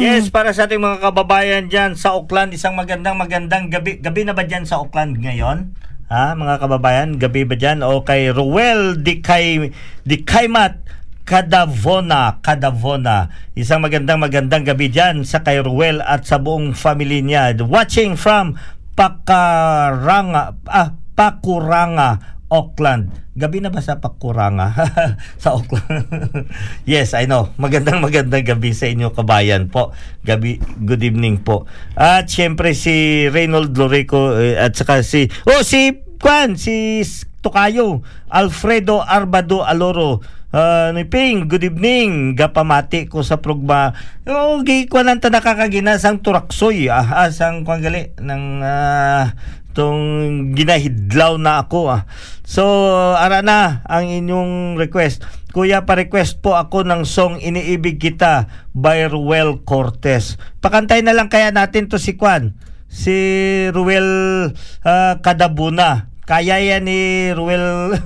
Yes, 0.00 0.32
para 0.32 0.48
sa 0.56 0.64
ating 0.64 0.80
mga 0.80 0.96
kababayan 1.04 1.68
dyan 1.68 1.92
sa 1.92 2.16
Auckland, 2.16 2.56
isang 2.56 2.72
magandang 2.72 3.20
magandang 3.20 3.68
gabi. 3.68 4.00
Gabi 4.00 4.24
na 4.24 4.32
ba 4.32 4.48
dyan 4.48 4.64
sa 4.64 4.80
Auckland 4.80 5.20
ngayon? 5.20 5.76
Ha, 6.08 6.32
mga 6.32 6.64
kababayan, 6.64 7.20
gabi 7.20 7.44
ba 7.44 7.60
dyan? 7.60 7.84
O 7.84 8.00
kay 8.00 8.32
Ruel 8.32 8.96
Dikay, 8.96 9.68
Dikaymat 10.08 10.80
Kadavona, 11.28 12.40
Kadavona. 12.40 13.28
Isang 13.52 13.84
magandang 13.84 14.24
magandang 14.24 14.64
gabi 14.64 14.88
dyan 14.88 15.28
sa 15.28 15.44
kay 15.44 15.60
Ruel 15.60 16.00
at 16.00 16.24
sa 16.24 16.40
buong 16.40 16.72
family 16.72 17.20
niya. 17.20 17.52
Watching 17.60 18.16
from 18.16 18.56
Pakaranga, 18.94 20.54
ah, 20.70 20.94
Pakuranga, 21.18 22.38
Auckland. 22.46 23.10
Gabi 23.34 23.58
na 23.58 23.74
ba 23.74 23.82
sa 23.82 23.98
Pakuranga? 23.98 24.70
sa 25.42 25.58
Auckland. 25.58 26.06
yes, 26.86 27.18
I 27.18 27.26
know. 27.26 27.50
Magandang 27.58 27.98
magandang 27.98 28.46
gabi 28.46 28.70
sa 28.70 28.86
inyo 28.86 29.10
kabayan 29.10 29.66
po. 29.66 29.90
Gabi, 30.22 30.62
good 30.86 31.02
evening 31.02 31.42
po. 31.42 31.66
At 31.98 32.30
syempre 32.30 32.78
si 32.78 33.26
Reynold 33.26 33.74
Loreco 33.74 34.38
eh, 34.38 34.54
at 34.54 34.78
saka 34.78 35.02
si 35.02 35.26
Oh, 35.50 35.66
si 35.66 35.98
Kwan, 36.22 36.54
si 36.54 37.02
Tokayo, 37.42 38.06
Alfredo 38.30 39.02
Arbado 39.02 39.66
Aloro. 39.66 40.22
Uh, 40.54 40.94
Ping, 41.10 41.50
good 41.50 41.66
evening. 41.66 42.38
Gapamati 42.38 43.10
ko 43.10 43.26
sa 43.26 43.42
progba. 43.42 43.90
O, 44.22 44.62
gi 44.62 44.86
ko 44.86 45.02
nang 45.02 45.18
nakakagina 45.18 45.98
sang 45.98 46.22
turaksoy. 46.22 46.86
Ah, 46.86 47.26
ah 47.26 47.30
sang 47.34 47.66
kwan 47.66 47.82
gali 47.82 48.14
ng 48.22 48.62
ah, 48.62 49.34
tong 49.74 50.54
ginahidlaw 50.54 51.42
na 51.42 51.66
ako 51.66 51.90
ah. 51.90 52.06
So, 52.46 52.62
ara 53.18 53.42
na 53.42 53.82
ang 53.82 54.06
inyong 54.06 54.78
request. 54.78 55.26
Kuya, 55.50 55.90
pa-request 55.90 56.38
po 56.38 56.54
ako 56.54 56.86
ng 56.86 57.02
song 57.02 57.42
Iniibig 57.42 57.98
Kita 57.98 58.46
by 58.78 59.10
Ruel 59.10 59.66
Cortez. 59.66 60.38
Pakantay 60.62 61.02
na 61.02 61.18
lang 61.18 61.34
kaya 61.34 61.50
natin 61.50 61.90
to 61.90 61.98
si 61.98 62.14
Kwan. 62.14 62.54
Si 62.86 63.10
Ruel 63.74 64.06
ah, 64.86 65.18
Kadabuna. 65.18 66.13
Kaya 66.24 66.56
yan 66.56 66.88
ni 66.88 67.30
Ruel. 67.36 67.96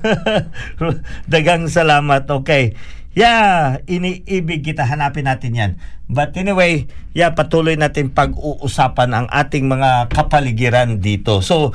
Dagang 1.31 1.71
salamat. 1.71 2.27
Okay. 2.27 2.75
Yeah, 3.15 3.83
iniibig 3.87 4.67
kita. 4.67 4.87
Hanapin 4.87 5.27
natin 5.31 5.55
yan. 5.55 5.71
But 6.11 6.35
anyway, 6.35 6.91
yeah, 7.15 7.35
patuloy 7.35 7.79
natin 7.79 8.11
pag-uusapan 8.11 9.11
ang 9.15 9.27
ating 9.31 9.71
mga 9.71 10.11
kapaligiran 10.11 10.99
dito. 10.99 11.43
So, 11.43 11.75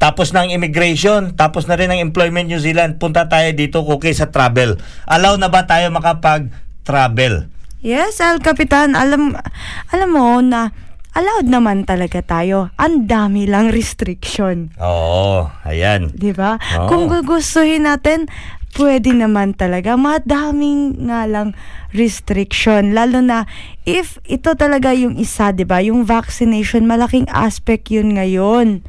tapos 0.00 0.32
ang 0.32 0.48
immigration, 0.48 1.36
tapos 1.36 1.68
na 1.68 1.76
rin 1.76 1.92
ang 1.92 2.00
employment 2.00 2.48
New 2.48 2.60
Zealand, 2.60 2.96
punta 2.96 3.28
tayo 3.28 3.52
dito, 3.52 3.84
okay, 3.84 4.16
sa 4.16 4.32
travel. 4.32 4.80
Allow 5.04 5.36
na 5.36 5.52
ba 5.52 5.68
tayo 5.68 5.92
makapag-travel? 5.92 7.52
Yes, 7.84 8.20
Al 8.20 8.40
Kapitan, 8.40 8.92
alam 8.96 9.36
alam 9.88 10.08
mo 10.12 10.40
na 10.44 10.72
allowed 11.14 11.48
naman 11.48 11.86
talaga 11.86 12.22
tayo. 12.22 12.70
Ang 12.78 13.10
dami 13.10 13.46
lang 13.46 13.70
restriction. 13.74 14.74
Oo, 14.78 15.50
ayan. 15.66 16.10
'Di 16.14 16.32
ba? 16.34 16.56
Kung 16.86 17.10
gugustuhin 17.10 17.86
natin, 17.86 18.30
pwede 18.78 19.10
naman 19.10 19.54
talaga. 19.58 19.98
Madaming 19.98 21.10
nga 21.10 21.26
lang 21.26 21.58
restriction. 21.90 22.94
Lalo 22.94 23.18
na 23.18 23.50
if 23.82 24.22
ito 24.26 24.54
talaga 24.54 24.94
yung 24.94 25.18
isa, 25.18 25.50
'di 25.50 25.66
ba? 25.66 25.82
Yung 25.82 26.06
vaccination, 26.06 26.86
malaking 26.86 27.26
aspect 27.30 27.90
yun 27.90 28.14
ngayon. 28.14 28.86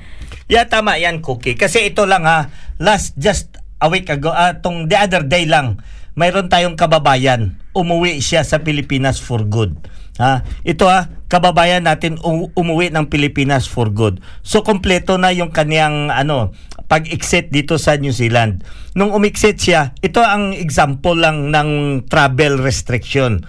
Yeah, 0.51 0.67
tama 0.67 0.99
yan, 0.99 1.23
Cookie. 1.23 1.55
Kasi 1.55 1.89
ito 1.89 2.03
lang 2.03 2.27
ha, 2.27 2.51
last 2.77 3.15
just 3.15 3.55
a 3.81 3.87
week 3.87 4.11
ago, 4.11 4.29
ah, 4.29 4.59
tong 4.59 4.91
the 4.91 4.99
other 4.99 5.23
day 5.25 5.47
lang, 5.47 5.79
mayroon 6.13 6.51
tayong 6.51 6.77
kababayan. 6.77 7.57
Umuwi 7.71 8.19
siya 8.19 8.43
sa 8.43 8.59
Pilipinas 8.59 9.17
for 9.17 9.47
good. 9.47 9.79
Ha? 10.19 10.43
Ito 10.67 10.91
ha, 10.91 11.07
kababayan 11.31 11.87
natin 11.87 12.19
u- 12.19 12.51
umuwi 12.51 12.91
ng 12.91 13.07
Pilipinas 13.07 13.63
for 13.69 13.87
good. 13.87 14.19
So 14.43 14.59
kompleto 14.59 15.15
na 15.15 15.31
yung 15.31 15.55
kaniyang 15.55 16.11
ano, 16.11 16.51
pag-exit 16.91 17.47
dito 17.47 17.79
sa 17.79 17.95
New 17.95 18.11
Zealand. 18.11 18.67
Nung 18.99 19.15
umexit 19.15 19.55
siya, 19.55 19.95
ito 20.03 20.19
ang 20.19 20.51
example 20.51 21.15
lang 21.15 21.47
ng 21.55 22.03
travel 22.11 22.59
restriction. 22.59 23.39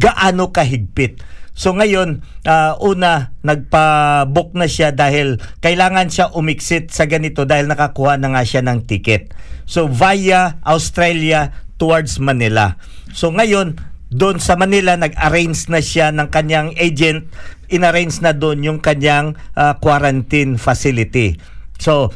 Gaano 0.00 0.48
kahigpit. 0.48 1.20
So 1.52 1.76
ngayon, 1.76 2.24
ah, 2.48 2.80
una, 2.80 3.36
nagpa-book 3.44 4.56
na 4.56 4.64
siya 4.64 4.96
dahil 4.96 5.36
kailangan 5.60 6.08
siya 6.08 6.32
umixit 6.32 6.88
sa 6.88 7.04
ganito 7.04 7.44
dahil 7.44 7.68
nakakuha 7.68 8.16
na 8.16 8.32
nga 8.32 8.48
siya 8.48 8.64
ng 8.64 8.88
ticket. 8.88 9.36
So 9.68 9.84
via 9.84 10.56
Australia 10.64 11.52
towards 11.76 12.16
Manila. 12.16 12.80
So 13.12 13.28
ngayon, 13.28 13.76
doon 14.10 14.42
sa 14.42 14.58
Manila, 14.58 14.98
nag-arrange 14.98 15.70
na 15.70 15.78
siya 15.78 16.10
ng 16.10 16.28
kanyang 16.34 16.74
agent, 16.74 17.30
inarrange 17.70 18.18
na 18.18 18.34
doon 18.34 18.58
yung 18.66 18.78
kanyang 18.82 19.38
ah, 19.54 19.78
quarantine 19.78 20.58
facility. 20.58 21.38
So, 21.78 22.10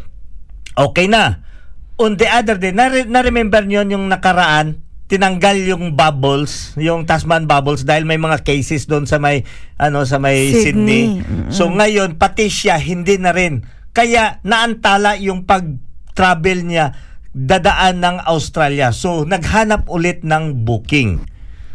okay 0.75 1.07
na. 1.07 1.47
On 1.95 2.19
the 2.19 2.27
other 2.27 2.59
day, 2.59 2.75
na- 2.75 3.07
na-remember 3.07 3.63
nyo 3.63 3.87
yung 3.87 4.11
nakaraan, 4.11 4.83
tinanggal 5.07 5.71
yung 5.71 5.95
bubbles, 5.95 6.75
yung 6.81 7.07
Tasman 7.07 7.47
bubbles 7.47 7.87
dahil 7.87 8.03
may 8.03 8.19
mga 8.19 8.43
cases 8.43 8.91
doon 8.91 9.05
sa 9.05 9.21
may 9.21 9.45
ano 9.77 10.03
sa 10.09 10.17
may 10.17 10.51
Sydney. 10.51 11.21
Sydney. 11.21 11.53
So 11.53 11.69
ngayon 11.69 12.17
pati 12.17 12.49
siya 12.49 12.81
hindi 12.81 13.21
na 13.21 13.31
rin. 13.37 13.63
Kaya 13.95 14.43
naantala 14.43 15.21
yung 15.21 15.45
pag-travel 15.45 16.67
niya 16.67 16.97
dadaan 17.37 18.01
ng 18.01 18.17
Australia. 18.27 18.91
So 18.97 19.29
naghanap 19.29 19.87
ulit 19.93 20.25
ng 20.25 20.65
booking. 20.65 21.34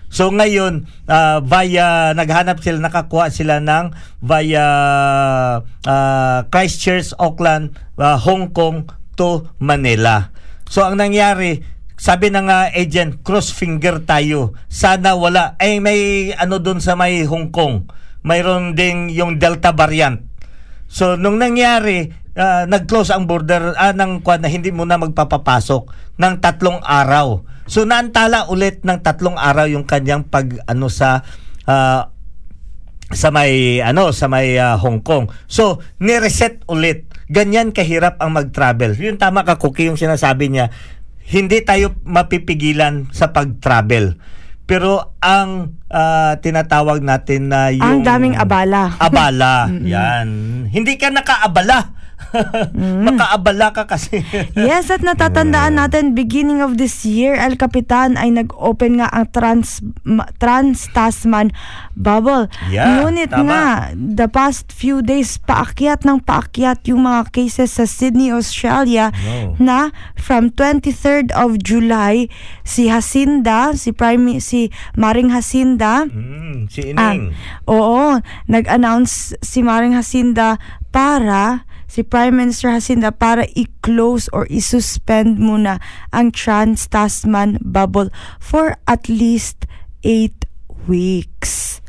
So 0.09 0.33
ngayon 0.33 0.89
ah, 1.05 1.39
via 1.45 2.17
naghanap 2.17 2.65
sila 2.65 2.81
nakakuha 2.81 3.29
sila 3.29 3.61
ng 3.61 3.93
via 4.25 4.65
ah, 5.85 6.37
Christchurch, 6.49 7.13
Auckland, 7.21 7.77
ah, 8.01 8.17
Hong 8.17 8.49
Kong 8.49 8.89
to 9.13 9.45
Manila. 9.61 10.33
So 10.65 10.81
ang 10.81 10.97
nangyari 10.97 11.61
sabi 11.99 12.33
ng 12.33 12.47
ah, 12.49 12.73
agent 12.73 13.21
cross 13.21 13.53
finger 13.53 14.01
tayo. 14.07 14.57
Sana 14.65 15.13
wala 15.13 15.59
ay 15.61 15.77
may 15.77 16.33
ano 16.33 16.57
doon 16.57 16.81
sa 16.81 16.97
may 16.97 17.27
Hong 17.29 17.53
Kong. 17.53 17.85
Mayroon 18.25 18.73
ding 18.73 19.13
yung 19.13 19.37
Delta 19.37 19.71
variant. 19.75 20.25
So 20.89 21.19
nung 21.19 21.37
nangyari 21.37 22.09
ah, 22.39 22.63
nag-close 22.65 23.11
ang 23.11 23.27
border 23.27 23.75
ah, 23.75 23.91
ng 23.91 24.23
kwan 24.23 24.41
na 24.41 24.49
hindi 24.49 24.71
muna 24.71 24.97
magpapapasok 24.97 26.15
ng 26.17 26.33
tatlong 26.39 26.79
araw. 26.81 27.43
So 27.69 27.85
naantala 27.85 28.49
ulit 28.49 28.81
ng 28.81 28.99
tatlong 29.05 29.37
araw 29.37 29.69
yung 29.69 29.85
kanyang 29.85 30.25
pag 30.25 30.57
ano 30.65 30.89
sa 30.89 31.21
ah, 31.69 32.09
sa 33.09 33.29
may 33.29 33.77
ano 33.79 34.09
sa 34.09 34.25
may 34.25 34.57
ah, 34.57 34.75
Hong 34.81 35.05
Kong. 35.05 35.29
So 35.45 35.77
ni-reset 36.01 36.65
ulit. 36.65 37.05
Ganyan 37.29 37.69
kahirap 37.69 38.17
ang 38.17 38.33
mag-travel. 38.33 38.97
Yung 38.97 39.21
tama 39.21 39.45
ka 39.45 39.61
Cookie 39.61 39.85
yung 39.85 40.01
sinasabi 40.01 40.49
niya. 40.49 40.73
Hindi 41.29 41.61
tayo 41.61 41.93
mapipigilan 42.01 43.13
sa 43.13 43.29
pag-travel. 43.29 44.17
Pero 44.65 45.13
ang 45.21 45.77
ah, 45.93 46.41
tinatawag 46.41 47.05
natin 47.05 47.53
na 47.53 47.69
yung 47.69 47.85
Ang 47.85 47.99
daming 48.01 48.33
abala. 48.33 48.97
abala. 48.97 49.69
Yan. 49.93 50.29
Hindi 50.73 50.97
ka 50.97 51.13
nakaabala. 51.13 51.98
Makaabala 52.75 53.71
ka 53.71 53.83
kasi. 53.85 54.21
Yes, 54.59 54.89
at 54.89 55.01
natatandaan 55.01 55.75
natin, 55.75 56.13
beginning 56.13 56.59
of 56.59 56.75
this 56.75 57.01
year, 57.01 57.33
El 57.33 57.55
Capitan 57.55 58.15
ay 58.15 58.29
nag-open 58.29 58.99
nga 58.99 59.07
ang 59.09 59.25
Trans, 59.29 59.79
ma- 60.03 60.27
Trans-Tasman 60.37 61.49
Bubble. 61.93 62.47
Yeah, 62.67 63.01
Ngunit 63.01 63.29
tama. 63.29 63.45
nga, 63.45 63.63
the 63.93 64.27
past 64.27 64.69
few 64.69 65.01
days, 65.01 65.39
paakyat 65.39 66.03
ng 66.03 66.21
paakyat 66.21 66.85
yung 66.85 67.03
mga 67.03 67.31
cases 67.31 67.71
sa 67.71 67.85
Sydney, 67.85 68.29
Australia 68.29 69.09
No. 69.15 69.55
na 69.57 69.79
from 70.15 70.51
23rd 70.51 71.31
of 71.31 71.57
July, 71.57 72.27
si 72.61 72.87
Hacinda, 72.87 73.73
si 73.73 73.89
Prime, 73.89 74.37
si 74.39 74.69
Maring 74.93 75.31
Hacinda, 75.31 76.05
Mm, 76.05 76.67
si 76.67 76.93
Ah, 76.93 77.13
Ining. 77.13 77.33
oo, 77.65 78.19
nag-announce 78.45 79.33
si 79.39 79.59
Maring 79.59 79.93
Hacinda 79.93 80.57
para 80.89 81.68
si 81.89 82.05
Prime 82.05 82.37
Minister 82.37 82.69
Hacinda 82.69 83.09
para 83.09 83.49
i-close 83.57 84.29
or 84.29 84.45
i-suspend 84.47 85.41
muna 85.41 85.81
ang 86.13 86.29
Trans-Tasman 86.29 87.57
bubble 87.65 88.13
for 88.37 88.77
at 88.85 89.09
least 89.09 89.65
8 90.05 90.45
weeks. 90.85 91.81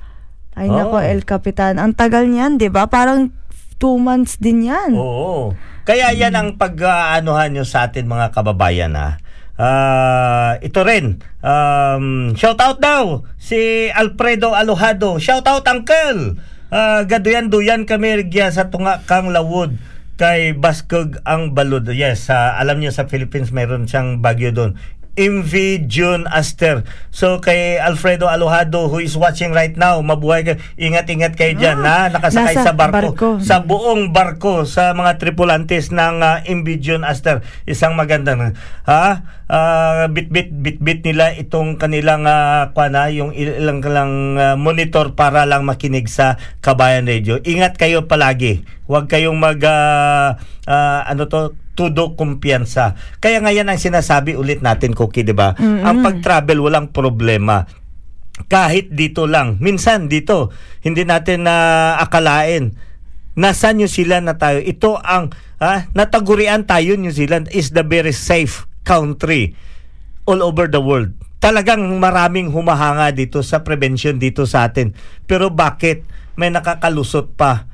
Ay 0.56 0.72
Oh. 0.72 0.74
nako, 0.74 0.98
El 0.98 1.22
Capitan. 1.22 1.76
Ang 1.76 1.92
tagal 1.92 2.26
niyan, 2.26 2.56
di 2.56 2.72
ba? 2.72 2.88
Parang 2.88 3.28
two 3.76 4.00
months 4.00 4.40
din 4.40 4.66
yan. 4.66 4.96
Oo. 4.96 5.52
Kaya 5.84 6.12
yan 6.12 6.32
ang 6.32 6.48
pag-aanuhan 6.56 7.52
nyo 7.52 7.64
sa 7.64 7.88
atin 7.88 8.08
mga 8.08 8.32
kababayan 8.32 8.96
ha. 8.96 9.20
Ah, 9.60 10.56
ito 10.64 10.80
rin. 10.80 11.20
Um, 11.44 12.32
shout 12.32 12.56
out 12.64 12.80
daw 12.80 13.28
si 13.36 13.88
Alfredo 13.92 14.56
Alojado. 14.56 15.20
Shout 15.20 15.44
out 15.44 15.68
uncle. 15.68 16.40
Ah, 16.72 17.04
gaduyan-duyan 17.04 17.84
kami 17.84 18.24
rigya 18.24 18.48
sa 18.48 18.72
tunga 18.72 19.04
kang 19.04 19.28
lawod 19.28 19.76
kay 20.20 20.52
Baskog 20.52 21.16
ang 21.24 21.56
balod. 21.56 21.88
Yes, 21.88 22.28
ah, 22.28 22.60
alam 22.60 22.76
niyo 22.76 22.92
sa 22.92 23.08
Philippines 23.08 23.56
mayroon 23.56 23.88
siyang 23.88 24.20
bagyo 24.20 24.52
doon. 24.52 24.76
MV 25.14 25.52
June 25.86 26.24
Aster. 26.26 26.82
So 27.10 27.38
kay 27.38 27.76
Alfredo 27.76 28.26
Alojado 28.26 28.86
who 28.86 28.98
is 28.98 29.14
watching 29.14 29.50
right 29.50 29.74
now, 29.74 29.98
mabuhay 30.00 30.42
ka. 30.42 30.54
Ingat-ingat 30.74 31.34
kayo 31.34 31.54
diyan 31.54 31.78
Ah, 31.80 32.06
ha. 32.06 32.12
Nakasakay 32.12 32.54
sa 32.56 32.72
barko, 32.72 32.94
barko. 33.14 33.28
sa 33.38 33.60
buong 33.60 34.10
barko 34.10 34.62
sa 34.64 34.92
mga 34.92 35.18
tripulantes 35.18 35.90
ng 35.90 36.16
uh, 36.18 36.40
MV 36.42 36.66
June 36.78 37.02
Aster. 37.02 37.42
Isang 37.64 37.94
magandang 37.94 38.54
ha 38.84 39.04
Ah, 39.50 40.06
bit-bit 40.06 40.54
bit-bit 40.54 41.02
nila 41.02 41.34
itong 41.34 41.74
kanilang 41.74 42.22
uh, 42.22 42.70
na 42.86 43.10
yung 43.10 43.34
il- 43.34 43.58
ilang 43.58 43.82
lang 43.82 44.12
ah, 44.38 44.54
monitor 44.54 45.18
para 45.18 45.42
lang 45.42 45.66
makinig 45.66 46.06
sa 46.06 46.38
Kabayan 46.62 47.10
Radio. 47.10 47.42
Ingat 47.42 47.74
kayo 47.74 48.06
palagi. 48.06 48.62
Huwag 48.86 49.10
kayong 49.10 49.34
mag 49.34 49.58
ah, 49.66 50.38
ah, 50.70 51.02
ano 51.02 51.26
to 51.26 51.58
tudo 51.74 52.14
kumpiyansa. 52.14 52.94
Kaya 53.18 53.42
ngayon 53.42 53.66
ang 53.66 53.80
sinasabi 53.80 54.38
ulit 54.38 54.62
natin, 54.62 54.94
Cookie, 54.94 55.26
di 55.26 55.34
ba? 55.34 55.56
Ang 55.58 56.04
pag-travel 56.04 56.60
walang 56.60 56.92
problema 56.94 57.66
kahit 58.46 58.94
dito 58.94 59.28
lang. 59.28 59.60
Minsan 59.60 60.08
dito, 60.08 60.54
hindi 60.80 61.04
natin 61.04 61.44
na 61.44 61.96
akalain. 62.00 62.72
Nasa 63.36 63.74
New 63.74 63.90
Zealand 63.90 64.28
na 64.28 64.36
tayo. 64.36 64.60
Ito 64.62 65.00
ang 65.00 65.34
ah, 65.60 65.88
natagurian 65.92 66.64
tayo 66.64 66.96
New 66.96 67.12
Zealand 67.12 67.50
is 67.52 67.72
the 67.74 67.84
very 67.84 68.14
safe 68.14 68.64
country 68.86 69.56
all 70.24 70.40
over 70.40 70.70
the 70.70 70.80
world. 70.80 71.12
Talagang 71.40 71.80
maraming 71.96 72.52
humahanga 72.52 73.08
dito 73.16 73.40
sa 73.40 73.64
prevention 73.64 74.20
dito 74.20 74.44
sa 74.44 74.68
atin. 74.68 74.92
Pero 75.24 75.48
bakit 75.48 76.04
may 76.36 76.52
nakakalusot 76.52 77.32
pa? 77.32 77.69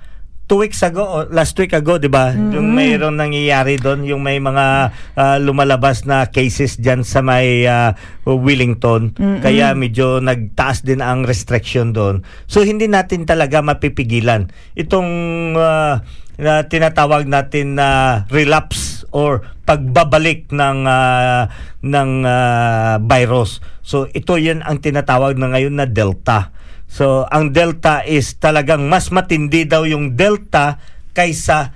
Two 0.47 0.62
weeks 0.62 0.78
ago, 0.86 1.26
last 1.34 1.59
week 1.59 1.74
ago, 1.74 1.99
di 1.99 2.07
ba? 2.07 2.30
Yung 2.30 2.70
mayroon 2.70 3.18
nangyayari 3.18 3.82
doon, 3.82 4.07
yung 4.07 4.22
may 4.22 4.38
mga 4.38 4.94
ah, 5.18 5.36
lumalabas 5.42 6.07
na 6.07 6.30
cases 6.30 6.78
dyan 6.78 7.03
sa 7.03 7.18
may 7.18 7.66
ah, 7.66 7.99
Wellington. 8.22 9.11
Kaya 9.42 9.74
medyo 9.74 10.22
nagtaas 10.22 10.86
din 10.86 11.03
ang 11.03 11.26
restriction 11.26 11.90
doon. 11.90 12.22
So 12.47 12.62
hindi 12.62 12.86
natin 12.86 13.26
talaga 13.26 13.59
mapipigilan. 13.59 14.47
Itong 14.78 15.11
ah, 15.59 16.07
na 16.36 16.68
tinatawag 16.68 17.24
natin 17.26 17.80
na 17.80 18.22
relapse 18.28 19.09
or 19.11 19.42
pagbabalik 19.66 20.53
ng 20.53 20.78
ah, 20.86 21.51
ng 21.82 22.11
ah, 22.22 23.03
virus. 23.03 23.59
So 23.82 24.07
ito 24.14 24.38
'yun 24.38 24.62
ang 24.62 24.78
tinatawag 24.78 25.34
na 25.40 25.51
ngayon 25.51 25.74
na 25.74 25.90
delta. 25.90 26.55
So 26.87 27.26
ang 27.28 27.51
delta 27.51 28.07
is 28.07 28.39
talagang 28.39 28.87
mas 28.87 29.11
matindi 29.11 29.66
daw 29.66 29.84
yung 29.84 30.14
delta 30.14 30.78
kaysa 31.12 31.74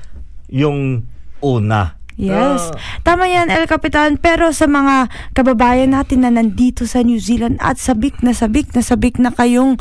yung 0.50 1.04
una. 1.42 2.00
Yes. 2.20 2.68
Ah. 2.68 2.76
Tama 3.00 3.32
yan, 3.32 3.48
El 3.48 3.64
Capitan. 3.64 4.20
Pero 4.20 4.52
sa 4.52 4.68
mga 4.68 5.08
kababayan 5.32 5.96
natin 5.96 6.20
na 6.20 6.28
nandito 6.28 6.84
sa 6.84 7.00
New 7.00 7.16
Zealand 7.16 7.56
at 7.64 7.80
sabik 7.80 8.20
na 8.20 8.36
sabik 8.36 8.76
na 8.76 8.84
sabik 8.84 9.16
na 9.16 9.32
kayong 9.32 9.80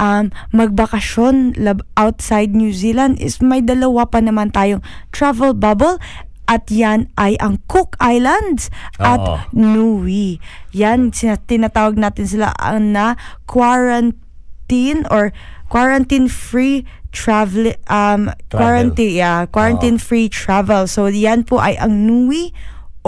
um, 0.00 0.24
magbakasyon 0.56 1.60
lab- 1.60 1.84
outside 2.00 2.56
New 2.56 2.72
Zealand 2.72 3.20
is 3.20 3.44
may 3.44 3.60
dalawa 3.60 4.08
pa 4.08 4.24
naman 4.24 4.48
tayong 4.48 4.80
travel 5.12 5.52
bubble 5.52 6.00
at 6.48 6.64
yan 6.72 7.12
ay 7.20 7.36
ang 7.44 7.60
Cook 7.68 8.00
Islands 8.00 8.72
at 8.96 9.20
Oo. 9.20 9.36
Nui. 9.52 10.40
Yan, 10.72 11.12
tinatawag 11.44 12.00
natin 12.00 12.24
sila 12.24 12.56
ang 12.56 12.96
na 12.96 13.20
quarantine 13.44 14.27
or 15.08 15.32
quarantine 15.72 16.28
free 16.28 16.84
travel 17.08 17.72
um 17.88 18.28
quarantine 18.52 19.16
yeah 19.16 19.48
quarantine 19.48 19.96
free 19.96 20.28
travel 20.28 20.84
so 20.84 21.08
yan 21.08 21.40
po 21.40 21.56
ay 21.56 21.76
ang 21.80 22.04
Nui 22.04 22.52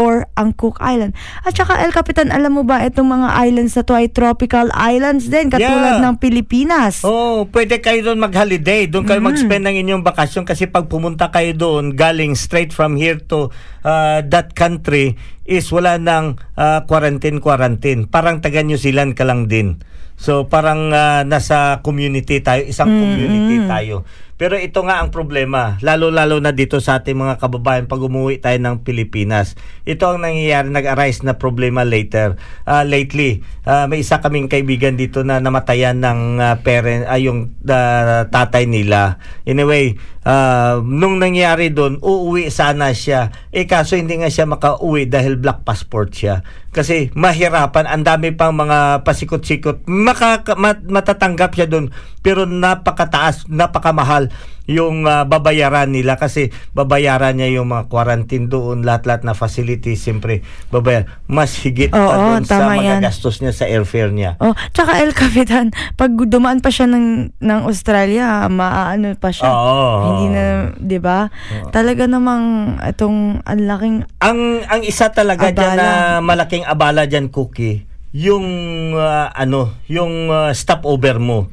or 0.00 0.24
ang 0.38 0.56
Cook 0.56 0.80
Island. 0.80 1.12
At 1.44 1.52
saka 1.52 1.76
El 1.84 1.92
Capitan, 1.92 2.32
alam 2.32 2.56
mo 2.56 2.64
ba 2.64 2.80
itong 2.88 3.04
mga 3.04 3.36
islands 3.44 3.76
na 3.76 3.84
to 3.84 3.92
ay 3.92 4.08
tropical 4.08 4.72
islands 4.72 5.28
din 5.28 5.52
katulad 5.52 6.00
Yeah. 6.00 6.04
ng 6.08 6.16
Pilipinas. 6.16 7.04
Oh, 7.04 7.44
pwede 7.52 7.84
kayo 7.84 8.00
doon 8.00 8.16
mag-holiday. 8.16 8.88
Doon 8.88 9.04
kayo 9.04 9.20
mag-spend 9.20 9.68
ng 9.68 9.76
inyong 9.76 10.00
bakasyon 10.00 10.48
kasi 10.48 10.64
pag 10.64 10.88
pumunta 10.88 11.28
kayo 11.28 11.52
doon, 11.52 11.92
galing 11.92 12.32
straight 12.32 12.72
from 12.72 12.96
here 12.96 13.20
to 13.28 13.52
uh, 13.84 14.24
that 14.24 14.56
country 14.56 15.20
is 15.44 15.68
wala 15.68 16.00
nang 16.00 16.40
uh, 16.56 16.80
quarantine-quarantine. 16.88 18.08
Parang 18.08 18.40
taga 18.40 18.64
New 18.64 18.80
Zealand 18.80 19.12
ka 19.18 19.28
lang 19.28 19.52
din. 19.52 19.84
So 20.20 20.44
parang 20.44 20.92
uh, 20.92 21.24
nasa 21.24 21.80
community 21.80 22.44
tayo, 22.44 22.68
isang 22.68 22.92
community 22.92 23.64
tayo. 23.64 24.04
Pero 24.40 24.56
ito 24.56 24.80
nga 24.88 25.04
ang 25.04 25.12
problema, 25.12 25.76
lalo-lalo 25.84 26.40
na 26.40 26.56
dito 26.56 26.80
sa 26.80 27.00
ating 27.00 27.12
mga 27.12 27.36
kababayan 27.44 27.84
pag 27.84 28.00
umuwi 28.00 28.40
tayo 28.40 28.56
ng 28.56 28.80
Pilipinas. 28.80 29.52
Ito 29.84 30.16
ang 30.16 30.24
nangyayari, 30.24 30.72
nag-arise 30.72 31.28
na 31.28 31.36
problema 31.36 31.84
later. 31.84 32.40
Ah, 32.64 32.80
lately, 32.80 33.44
ah, 33.68 33.84
may 33.84 34.00
isa 34.00 34.24
kaming 34.24 34.48
kaibigan 34.48 34.96
dito 34.96 35.20
na 35.28 35.44
namatayan 35.44 36.00
ng 36.00 36.40
ah, 36.40 36.56
parent, 36.64 37.04
ay 37.04 37.28
yung 37.28 37.52
ah, 37.68 38.24
tatay 38.32 38.64
nila. 38.64 39.20
Anyway, 39.44 40.00
ah, 40.24 40.80
nung 40.80 41.20
nangyari 41.20 41.68
doon, 41.68 42.00
uuwi 42.00 42.48
sana 42.48 42.96
siya. 42.96 43.36
Eh 43.52 43.68
kaso 43.68 44.00
hindi 44.00 44.24
nga 44.24 44.32
siya 44.32 44.48
makauwi 44.48 45.04
dahil 45.04 45.36
black 45.36 45.68
passport 45.68 46.16
siya. 46.16 46.40
Kasi 46.70 47.10
mahirapan, 47.18 47.86
ang 47.90 48.06
dami 48.06 48.30
pang 48.30 48.54
mga 48.54 49.02
pasikot-sikot. 49.02 49.90
Makaka, 49.90 50.54
mat- 50.54 50.86
matatanggap 50.86 51.58
siya 51.58 51.66
doon, 51.66 51.90
pero 52.22 52.46
napakataas, 52.46 53.50
napakamahal 53.50 54.30
yung 54.70 55.02
ah, 55.04 55.26
babayaran 55.26 55.90
nila 55.90 56.14
kasi 56.14 56.54
babayaran 56.70 57.34
niya 57.34 57.58
yung 57.58 57.74
mga 57.74 57.90
quarantine 57.90 58.46
doon, 58.46 58.86
lahat-lahat 58.86 59.26
na 59.26 59.34
facilities, 59.34 59.98
siyempre 59.98 60.46
babayar. 60.70 61.10
Mas 61.26 61.58
higit 61.58 61.90
pa 61.90 61.98
Oo, 61.98 62.14
doon 62.38 62.46
sa 62.46 62.62
tama 62.62 62.78
yan. 62.78 63.02
magagastos 63.02 63.42
niya 63.42 63.50
sa 63.50 63.66
airfare 63.66 64.14
niya. 64.14 64.38
Oh, 64.38 64.54
tsaka 64.70 65.02
El 65.02 65.10
Capitan, 65.10 65.74
pag 65.98 66.14
dumaan 66.14 66.62
pa 66.62 66.70
siya 66.70 66.86
ng 66.86 67.34
ng 67.36 67.60
Australia, 67.66 68.46
maaano 68.46 69.18
pa 69.18 69.34
siya. 69.34 69.50
Oo. 69.50 69.90
Hindi 70.06 70.26
na, 70.30 70.44
'di 70.78 70.98
ba? 71.02 71.26
Talaga 71.74 72.06
namang 72.06 72.78
itong 72.86 73.42
ang 73.42 73.60
laking 73.66 73.96
Ang 74.22 74.62
ang 74.64 74.80
isa 74.86 75.10
talaga 75.10 75.50
diyan 75.50 75.74
Abala. 75.74 75.82
na 75.82 75.88
malaking 76.22 76.62
abala 76.62 77.10
diyan 77.10 77.26
cookie, 77.28 77.82
yung 78.14 78.46
ah, 78.94 79.34
ano, 79.34 79.74
yung 79.90 80.30
ah, 80.30 80.54
stopover 80.54 81.18
mo. 81.18 81.50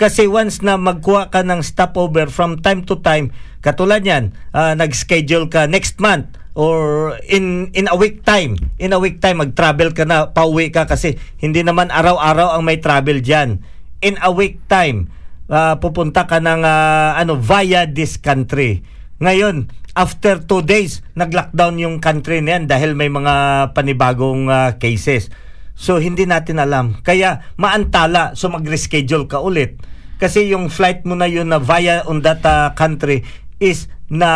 Kasi 0.00 0.24
once 0.24 0.64
na 0.64 0.80
magkuha 0.80 1.28
ka 1.28 1.44
ng 1.44 1.60
stopover 1.60 2.32
from 2.32 2.56
time 2.64 2.88
to 2.88 2.96
time, 3.04 3.36
katulad 3.60 4.00
yan, 4.00 4.32
ah, 4.56 4.72
nag-schedule 4.72 5.52
ka 5.52 5.68
next 5.68 6.00
month 6.00 6.40
or 6.56 7.12
in 7.28 7.68
in 7.76 7.84
a 7.84 7.92
week 8.00 8.24
time, 8.24 8.56
in 8.80 8.96
a 8.96 8.98
week 8.98 9.20
time 9.20 9.44
mag-travel 9.44 9.92
ka 9.92 10.08
na, 10.08 10.32
pauwi 10.32 10.72
ka 10.72 10.88
kasi 10.88 11.20
hindi 11.36 11.60
naman 11.60 11.92
araw-araw 11.92 12.56
ang 12.56 12.64
may 12.64 12.80
travel 12.80 13.20
diyan. 13.20 13.60
In 14.00 14.16
a 14.24 14.32
week 14.32 14.64
time, 14.72 15.12
ah, 15.52 15.76
pupunta 15.76 16.24
ka 16.24 16.40
ng 16.40 16.64
ah, 16.64 17.20
ano 17.20 17.36
via 17.36 17.84
this 17.84 18.16
country. 18.16 18.80
Ngayon, 19.20 19.68
after 19.92 20.40
two 20.40 20.64
days, 20.64 21.04
nag-lockdown 21.12 21.76
yung 21.76 22.00
country 22.00 22.40
na 22.40 22.56
yan 22.56 22.64
dahil 22.64 22.96
may 22.96 23.12
mga 23.12 23.68
panibagong 23.76 24.48
ah, 24.48 24.80
cases. 24.80 25.28
So, 25.76 26.00
hindi 26.00 26.24
natin 26.24 26.56
alam. 26.60 27.00
Kaya, 27.04 27.52
maantala. 27.56 28.36
So, 28.36 28.52
mag-reschedule 28.52 29.28
ka 29.28 29.40
ulit. 29.40 29.80
Kasi 30.20 30.52
yung 30.52 30.68
flight 30.68 31.08
mo 31.08 31.16
na 31.16 31.24
yun 31.24 31.48
na 31.48 31.56
via 31.56 32.04
on 32.04 32.20
that 32.20 32.44
ah, 32.44 32.76
country 32.76 33.24
is 33.56 33.88
na 34.10 34.28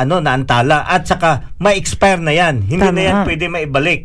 ano 0.00 0.18
naantala 0.18 0.88
at 0.88 1.04
saka 1.06 1.54
ma-expire 1.62 2.18
na 2.18 2.34
yan. 2.34 2.66
Hindi 2.66 2.82
na 2.82 2.90
Tama. 2.90 3.06
yan 3.06 3.16
pwede 3.28 3.44
maibalik. 3.46 4.00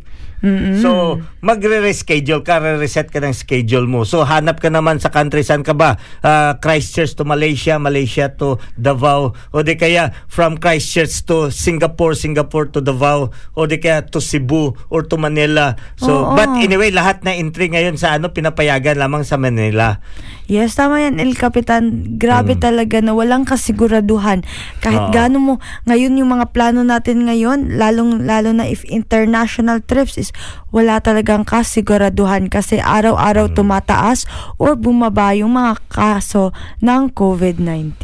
So, 0.77 1.17
magre-reschedule 1.41 2.45
ka, 2.45 2.61
re-reset 2.61 3.09
ka 3.09 3.17
ng 3.17 3.33
schedule 3.33 3.89
mo. 3.89 4.05
So, 4.05 4.21
hanap 4.21 4.61
ka 4.61 4.69
naman 4.69 5.01
sa 5.01 5.09
country, 5.09 5.41
saan 5.41 5.65
ka 5.65 5.73
ba? 5.73 5.97
Ah, 6.21 6.61
Christchurch 6.61 7.17
to 7.17 7.25
Malaysia, 7.25 7.81
Malaysia 7.81 8.29
to 8.37 8.61
Davao, 8.77 9.33
o 9.33 9.57
di 9.65 9.73
kaya 9.73 10.13
from 10.29 10.61
Christchurch 10.61 11.25
to 11.25 11.49
Singapore, 11.49 12.13
Singapore 12.13 12.69
to 12.69 12.85
Davao, 12.85 13.33
o 13.57 13.65
di 13.65 13.81
kaya 13.81 14.05
to 14.05 14.21
Cebu 14.21 14.77
or 14.93 15.01
to 15.09 15.17
Manila. 15.17 15.73
So, 15.97 16.29
Oo. 16.29 16.37
but 16.37 16.53
anyway, 16.61 16.93
lahat 16.93 17.25
na 17.25 17.33
entry 17.33 17.73
ngayon 17.73 17.97
sa 17.97 18.13
ano, 18.21 18.29
pinapayagan 18.29 19.01
lamang 19.01 19.25
sa 19.25 19.41
Manila. 19.41 19.97
Yes, 20.47 20.77
tama 20.79 21.01
yan, 21.03 21.19
El 21.19 21.35
Capitan. 21.35 22.15
Grabe 22.15 22.55
Mm. 22.55 22.61
talaga 22.63 22.97
na 23.03 23.11
walang 23.11 23.43
kasiguraduhan. 23.43 24.47
Kahit 24.79 25.09
Oo. 25.09 25.11
gaano 25.11 25.37
mo, 25.41 25.53
ngayon 25.89 26.15
yung 26.15 26.29
mga 26.39 26.53
plano 26.55 26.87
natin 26.87 27.27
ngayon, 27.27 27.75
lalong, 27.75 28.23
lalo 28.23 28.55
na 28.55 28.63
if 28.69 28.87
international 28.87 29.83
trips 29.83 30.15
is 30.27 30.35
wala 30.75 30.99
talagang 30.99 31.47
kasiguraduhan 31.47 32.51
kasi 32.51 32.83
araw-araw 32.83 33.47
tumataas 33.55 34.27
or 34.59 34.75
bumaba 34.75 35.31
yung 35.31 35.55
mga 35.55 35.79
kaso 35.87 36.51
ng 36.83 37.09
COVID-19. 37.15 37.95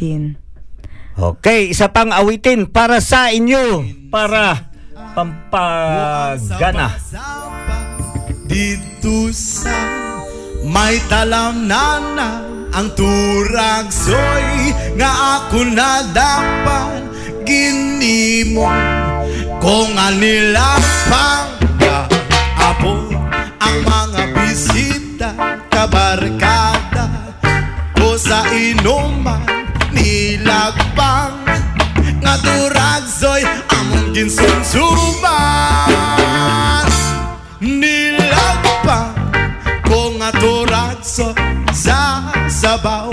Okay, 1.14 1.70
isa 1.70 1.92
pang 1.92 2.10
awitin 2.10 2.66
para 2.66 2.98
sa 2.98 3.30
inyo. 3.30 3.86
Para 4.10 4.72
pampagana. 5.14 6.98
Dito 8.50 9.30
sa 9.30 9.78
may 10.64 10.98
talamnana 11.06 12.42
ang 12.74 12.90
turagsoy 12.98 14.74
nga 14.98 15.10
ako 15.38 15.58
na 15.70 16.02
dapat 16.10 17.06
ginimo 17.46 18.66
kung 19.62 19.94
anila 19.94 20.74
pang 21.06 21.53
ang 23.64 23.80
mga 23.88 24.22
bisita 24.36 25.32
kabarkada 25.72 27.08
o 28.04 28.12
sa 28.20 28.44
inuman 28.52 29.40
nilagpang 29.88 31.40
nga 32.20 32.34
turagsoy 32.44 33.40
among 33.72 34.12
ginsumsuman 34.12 35.88
nilagpang 37.64 39.16
ko 39.88 40.12
nga 40.20 40.28
turagso 40.36 41.32
sa 41.72 42.28
sabaw. 42.46 43.10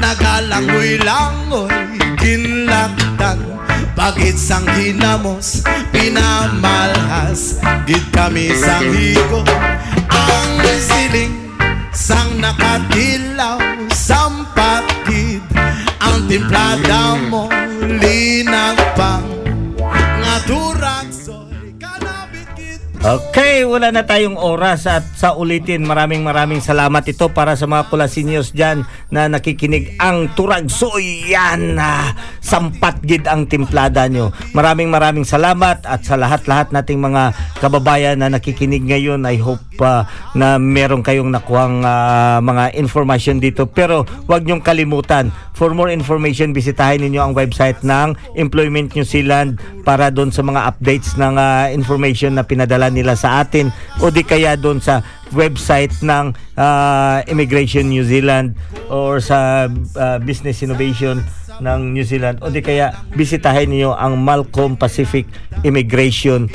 Nagalangoy-langoy 0.00 1.70
kinlaktan 2.16 3.60
Pagit 4.00 4.40
sang 4.40 4.64
hinamos, 4.80 5.60
pinamalhas? 5.92 7.60
Gid 7.84 8.00
kami 8.16 8.48
sang 8.56 8.88
higo 8.96 9.44
Ang 10.30 10.62
siling 10.78 11.34
sang 11.90 12.38
nakatilaw 12.38 13.58
Sampat 13.90 14.86
gid 15.10 15.42
ang 15.98 16.30
timplada 16.30 17.18
mo 17.26 17.50
Linag 17.98 18.78
pang 18.94 19.39
Okay, 23.00 23.64
wala 23.64 23.88
na 23.88 24.04
tayong 24.04 24.36
oras 24.36 24.84
at 24.84 25.00
sa 25.16 25.32
ulitin, 25.32 25.88
maraming 25.88 26.20
maraming 26.20 26.60
salamat 26.60 27.00
ito 27.08 27.32
para 27.32 27.56
sa 27.56 27.64
mga 27.64 27.88
kulasinyos 27.88 28.52
dyan 28.52 28.84
na 29.08 29.24
nakikinig 29.24 29.96
ang 29.96 30.28
turagsoy 30.36 31.32
yan 31.32 31.80
na 31.80 32.12
sampat 32.44 33.00
gid 33.00 33.24
ang 33.24 33.48
timplada 33.48 34.04
nyo. 34.04 34.36
Maraming 34.52 34.92
maraming 34.92 35.24
salamat 35.24 35.80
at 35.88 36.04
sa 36.04 36.20
lahat-lahat 36.20 36.76
nating 36.76 37.00
mga 37.00 37.32
kababayan 37.64 38.20
na 38.20 38.36
nakikinig 38.36 38.84
ngayon, 38.84 39.24
I 39.24 39.40
hope 39.40 39.64
uh, 39.80 40.04
na 40.36 40.60
meron 40.60 41.00
kayong 41.00 41.32
nakuhang 41.32 41.80
uh, 41.80 42.44
mga 42.44 42.76
information 42.76 43.40
dito. 43.40 43.64
Pero 43.64 44.04
huwag 44.28 44.44
nyong 44.44 44.60
kalimutan, 44.60 45.32
for 45.56 45.72
more 45.72 45.88
information, 45.88 46.52
bisitahin 46.52 47.00
ninyo 47.00 47.20
ang 47.24 47.32
website 47.32 47.80
ng 47.80 48.12
Employment 48.36 48.92
New 48.92 49.08
Zealand 49.08 49.56
para 49.88 50.12
doon 50.12 50.28
sa 50.28 50.44
mga 50.44 50.68
updates 50.68 51.16
ng 51.16 51.40
uh, 51.40 51.72
information 51.72 52.36
na 52.36 52.44
pinadala 52.44 52.89
nila 52.90 53.14
sa 53.14 53.40
atin 53.40 53.70
o 54.02 54.10
di 54.10 54.26
kaya 54.26 54.58
doon 54.58 54.82
sa 54.82 55.00
website 55.30 55.94
ng 56.02 56.34
uh, 56.58 57.22
Immigration 57.30 57.86
New 57.86 58.02
Zealand 58.02 58.58
or 58.90 59.22
sa 59.22 59.70
uh, 59.70 60.18
Business 60.20 60.60
Innovation 60.66 61.22
ng 61.60 61.94
New 61.94 62.04
Zealand 62.04 62.40
o 62.42 62.48
di 62.48 62.64
kaya 62.64 62.92
bisitahin 63.14 63.70
niyo 63.70 63.94
ang 63.94 64.18
Malcolm 64.20 64.74
Pacific 64.74 65.28
Immigration 65.62 66.48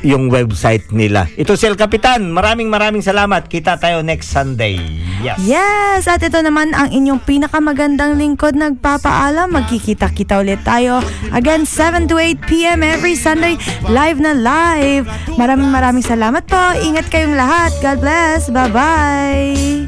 yung 0.00 0.32
website 0.32 0.88
nila. 0.92 1.28
Ito 1.36 1.56
si 1.56 1.68
El 1.68 1.76
Capitan. 1.76 2.32
Maraming 2.32 2.72
maraming 2.72 3.04
salamat. 3.04 3.46
Kita 3.48 3.76
tayo 3.76 4.00
next 4.00 4.32
Sunday. 4.32 4.80
Yes. 5.20 5.36
Yes! 5.44 6.08
At 6.08 6.24
ito 6.24 6.40
naman 6.40 6.72
ang 6.72 6.88
inyong 6.88 7.20
pinakamagandang 7.24 8.16
lingkod 8.16 8.56
nagpapaalam. 8.56 9.52
Magkikita-kita 9.52 10.40
ulit 10.40 10.64
tayo. 10.64 11.04
Again, 11.36 11.68
7 11.68 12.08
to 12.08 12.16
8 12.16 12.48
p.m. 12.48 12.80
every 12.80 13.16
Sunday. 13.16 13.60
Live 13.84 14.16
na 14.20 14.32
live. 14.32 15.04
Maraming 15.36 15.68
maraming 15.68 16.04
salamat 16.04 16.48
po. 16.48 16.60
Ingat 16.80 17.12
kayong 17.12 17.36
lahat. 17.36 17.72
God 17.84 17.98
bless. 18.00 18.48
Bye-bye. 18.48 19.84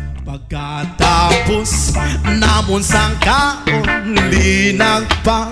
Pagkatapos 1.32 1.96
namon 2.36 2.84
sang 2.84 3.16
kaon 3.24 4.12
linag 4.28 5.08
pa 5.24 5.48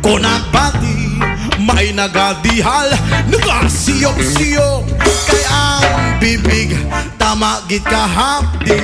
ko 0.00 0.16
nagbati 0.16 1.20
may 1.60 1.92
nagadihal 1.92 2.88
nagasiyok-siyok 3.28 4.88
kay 5.28 5.44
ang 5.52 6.16
bibig. 6.16 6.72
Tama 7.20 7.60
git 7.68 7.84
kahapdi 7.84 8.80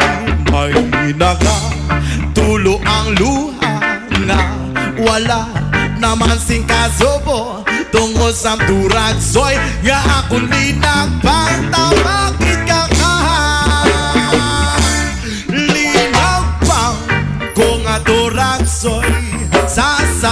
may 0.53 0.77
naga. 1.17 1.73
Tulo 2.37 2.85
ang 2.85 3.17
luha 3.17 3.73
nga 4.29 4.41
wala 5.01 5.49
naman 5.97 6.37
sing 6.37 6.69
kasobo 6.69 7.65
tungo 7.89 8.29
sa 8.29 8.61
turag 8.69 9.17
soy 9.25 9.57
nga 9.81 10.05
ako 10.21 10.37
linag 10.53 11.09
pa 11.25 11.49
tama 11.73 12.37
git 12.37 12.61
kahapdi 12.69 13.25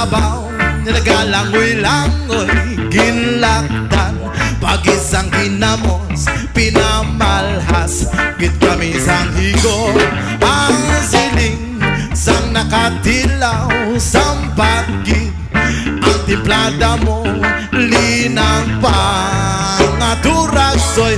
sabaw 0.02 0.50
Nagalangoy-langoy 0.82 2.50
ginlaktan 2.90 4.18
Pag-isang 4.58 5.30
kinamos 5.30 6.26
pinamalhas 6.50 8.10
Git 8.34 8.50
kami 8.58 8.98
sang 8.98 9.30
higo. 9.38 9.94
Ang 10.42 10.78
siling 11.06 11.78
Sang 12.18 12.50
nakatilaw 12.50 13.94
sampat 13.94 14.90
gid 15.06 15.30
Ang 16.02 16.20
timplada 16.26 16.98
mo 17.06 17.22
linang 17.70 18.82
pang 18.82 20.02
Aturagsoy 20.02 21.14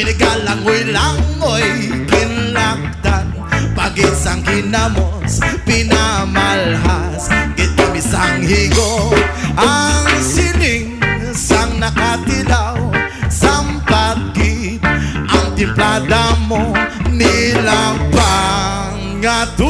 sabaw 0.00 0.64
Pinigalangoy-langoy 0.64 1.68
kinlaktan 2.08 3.26
Pag-isang 3.76 4.42
kinamos 4.44 5.40
pinamalhas. 5.64 7.28
Kita 7.56 7.84
misang 7.92 8.40
higo 8.42 9.12
ang 9.56 10.08
siling 10.24 11.00
Sang 11.36 11.78
nakatilaw. 11.78 12.76
Sampat 13.30 14.34
gid 14.34 14.80
Ang 15.28 15.48
timplada 15.54 16.36
mo 16.48 16.72
nilang 17.12 18.00
pang 18.10 19.20
Aturagsoy 19.20 19.69